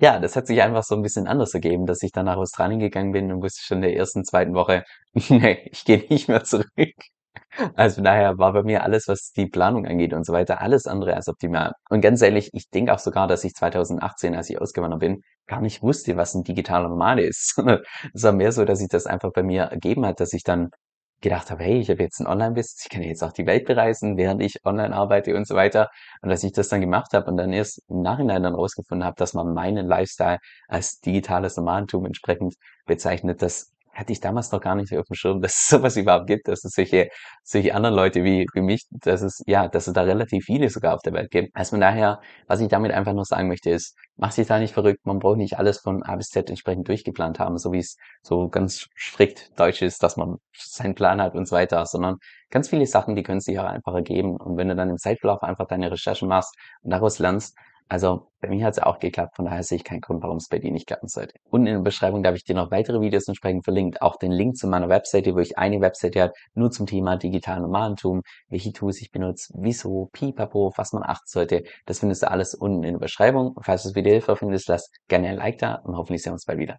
ja, 0.01 0.19
das 0.19 0.37
hat 0.37 0.47
sich 0.47 0.63
einfach 0.63 0.83
so 0.85 0.97
ein 0.97 1.03
bisschen 1.03 1.27
anders 1.27 1.55
ergeben, 1.55 1.87
dass 1.87 2.03
ich 2.03 2.13
dann 2.13 2.27
nach 2.27 2.37
Australien 2.37 2.81
gegangen 2.81 3.13
bin 3.13 3.33
und 3.33 3.43
wusste 3.43 3.63
schon 3.65 3.79
in 3.79 3.83
der 3.83 3.97
ersten, 3.97 4.25
zweiten 4.25 4.55
Woche, 4.55 4.85
nee, 5.29 5.69
ich 5.73 5.85
gehe 5.85 6.05
nicht 6.09 6.29
mehr 6.29 6.45
zurück. 6.45 6.95
Also 7.77 8.03
daher 8.03 8.39
war 8.39 8.53
bei 8.53 8.63
mir 8.63 8.83
alles, 8.83 9.07
was 9.09 9.31
die 9.33 9.47
Planung 9.47 9.87
angeht 9.87 10.13
und 10.13 10.27
so 10.27 10.33
weiter, 10.33 10.61
alles 10.61 10.87
andere 10.87 11.15
als 11.15 11.29
optimal. 11.29 11.73
Und 11.89 12.01
ganz 12.01 12.21
ehrlich, 12.23 12.51
ich 12.53 12.69
denke 12.71 12.93
auch 12.93 12.99
sogar, 12.99 13.29
dass 13.29 13.45
ich 13.45 13.55
2018, 13.55 14.35
als 14.35 14.51
ich 14.51 14.61
ausgewandert 14.61 15.01
bin, 15.01 15.21
gar 15.47 15.61
nicht 15.61 15.83
wusste, 15.83 16.17
was 16.17 16.35
ein 16.35 16.43
digitaler 16.43 16.89
Nomade 16.89 17.23
ist. 17.23 17.57
es 18.15 18.23
war 18.23 18.33
mehr 18.33 18.53
so, 18.53 18.65
dass 18.65 18.81
sich 18.81 18.89
das 18.89 19.07
einfach 19.07 19.31
bei 19.33 19.43
mir 19.43 19.63
ergeben 19.65 20.05
hat, 20.07 20.21
dass 20.21 20.33
ich 20.33 20.43
dann 20.43 20.71
gedacht 21.21 21.51
habe, 21.51 21.65
hey, 21.65 21.79
ich 21.81 21.91
habe 21.91 22.03
jetzt 22.03 22.21
ein 22.21 22.27
Online-Business, 22.27 22.85
ich 22.85 22.91
kann 22.91 23.03
jetzt 23.03 23.23
auch 23.23 23.33
die 23.33 23.47
Welt 23.47 23.67
bereisen, 23.67 24.17
während 24.17 24.43
ich 24.43 24.65
online 24.65 24.95
arbeite 24.95 25.35
und 25.37 25.47
so 25.47 25.55
weiter. 25.55 25.91
Und 26.23 26.31
dass 26.31 26.45
ich 26.45 26.53
das 26.53 26.69
dann 26.69 26.81
gemacht 26.81 27.13
habe 27.13 27.31
und 27.31 27.37
dann 27.37 27.53
erst 27.53 27.83
im 27.89 28.03
Nachhinein 28.03 28.43
dann 28.43 28.55
rausgefunden 28.55 29.05
habe, 29.05 29.17
dass 29.17 29.35
man 29.35 29.53
meinen 29.55 29.87
Lifestyle 29.87 30.39
als 30.69 31.01
digitales 31.01 31.57
Nomadentum 31.57 32.07
entsprechend 32.07 32.55
bezeichnet, 32.87 33.43
das 33.43 33.74
hatte 33.95 34.13
ich 34.13 34.21
damals 34.21 34.51
noch 34.53 34.61
gar 34.61 34.75
nicht 34.75 34.93
auf 34.97 35.07
dem 35.07 35.15
Schirm, 35.15 35.41
dass 35.43 35.55
es 35.55 35.69
sowas 35.69 35.97
überhaupt 35.97 36.27
gibt, 36.27 36.49
dass 36.49 36.65
es 36.65 36.73
solche, 36.73 37.09
solche 37.43 37.75
anderen 37.75 37.95
Leute 37.95 38.25
wie, 38.25 38.47
wie 38.53 38.61
mich, 38.61 38.87
dass 38.91 39.23
es, 39.23 39.43
ja, 39.47 39.69
dass 39.69 39.87
es 39.87 39.95
da 39.95 40.03
relativ 40.03 40.45
viele 40.45 40.69
sogar 40.69 40.95
auf 40.95 41.03
der 41.03 41.13
Welt 41.13 41.31
gibt. 41.31 41.55
Also 41.55 41.71
von 41.71 41.81
daher, 41.81 42.21
was 42.47 42.61
ich 42.61 42.69
damit 42.69 42.93
einfach 42.93 43.13
nur 43.13 43.25
sagen 43.25 43.49
möchte, 43.49 43.71
ist, 43.71 43.97
mach 44.17 44.35
dich 44.35 44.47
da 44.47 44.59
nicht 44.59 44.75
verrückt, 44.75 45.05
man 45.05 45.19
braucht 45.19 45.39
nicht 45.39 45.59
alles 45.59 45.79
von 45.79 46.03
A 46.03 46.17
bis 46.17 46.29
Z 46.29 46.49
entsprechend 46.51 46.89
durchgeplant 46.89 47.39
haben, 47.39 47.59
so 47.59 47.73
wie 47.73 47.79
es 47.79 47.97
so 48.23 48.49
ganz 48.49 48.89
strikt 48.97 49.59
deutsch 49.59 49.83
ist, 49.83 50.03
dass 50.03 50.17
man 50.17 50.37
seinen 50.57 50.95
Plan 50.95 51.21
hat 51.21 51.35
und 51.35 51.47
so 51.47 51.57
weiter, 51.57 51.87
sondern 51.87 52.17
ganz 52.51 52.69
viele 52.69 52.87
Sachen, 52.87 53.17
die 53.17 53.23
können 53.23 53.41
sich 53.41 53.59
auch 53.59 53.65
einfach 53.65 53.95
ergeben. 53.95 54.37
Und 54.37 54.57
wenn 54.57 54.69
du 54.69 54.77
dann 54.77 54.91
im 54.91 54.99
Zeitverlauf 54.99 55.43
einfach 55.43 55.67
deine 55.67 55.91
Recherchen 55.91 56.29
machst 56.29 56.55
und 56.83 56.91
daraus 56.91 57.19
lernst, 57.19 57.57
Also 57.89 58.29
bei 58.41 58.49
mir 58.49 58.65
hat 58.65 58.75
es 58.75 58.83
auch 58.83 58.99
geklappt, 58.99 59.37
von 59.37 59.45
daher 59.45 59.63
sehe 59.63 59.77
ich 59.77 59.85
keinen 59.85 60.01
Grund, 60.01 60.23
warum 60.23 60.39
es 60.39 60.49
bei 60.49 60.59
dir 60.59 60.73
nicht 60.73 60.87
klappen 60.87 61.09
sollte. 61.09 61.35
Unten 61.51 61.67
in 61.67 61.75
der 61.75 61.83
Beschreibung 61.83 62.23
darf 62.23 62.35
ich 62.35 62.45
dir 62.45 62.55
noch 62.55 62.71
weitere 62.71 63.01
Videos 63.01 63.29
entsprechend 63.29 63.65
verlinkt, 63.65 64.01
auch 64.03 64.17
den 64.17 64.33
Link 64.33 64.57
zu 64.57 64.67
meiner 64.67 64.89
Webseite, 64.89 65.35
wo 65.35 65.39
ich 65.39 65.59
eine 65.59 65.81
Webseite 65.81 66.23
habe, 66.23 66.33
nur 66.55 66.71
zum 66.71 66.87
Thema 66.87 67.17
digitalen 67.17 67.63
Nomadentum, 67.63 68.23
welche 68.49 68.73
Tools 68.73 69.01
ich 69.01 69.11
benutze, 69.11 69.53
wieso, 69.57 70.09
pipapo, 70.13 70.73
was 70.77 70.93
man 70.93 71.03
achten 71.03 71.27
sollte. 71.27 71.65
Das 71.87 72.01
findest 72.01 72.23
du 72.23 72.31
alles 72.31 72.55
unten 72.55 72.85
in 72.85 72.95
der 72.95 73.01
Beschreibung. 73.01 73.55
Falls 73.61 73.83
du 73.83 73.91
das 73.91 73.97
Video 73.97 74.13
hilfreich 74.13 74.39
findest, 74.39 74.69
lass 74.69 74.91
gerne 75.09 75.29
ein 75.29 75.37
Like 75.37 75.59
da 75.59 75.77
und 75.77 75.97
hoffentlich 75.97 76.23
sehen 76.23 76.31
wir 76.31 76.35
uns 76.35 76.47
bald 76.47 76.59
wieder. 76.59 76.79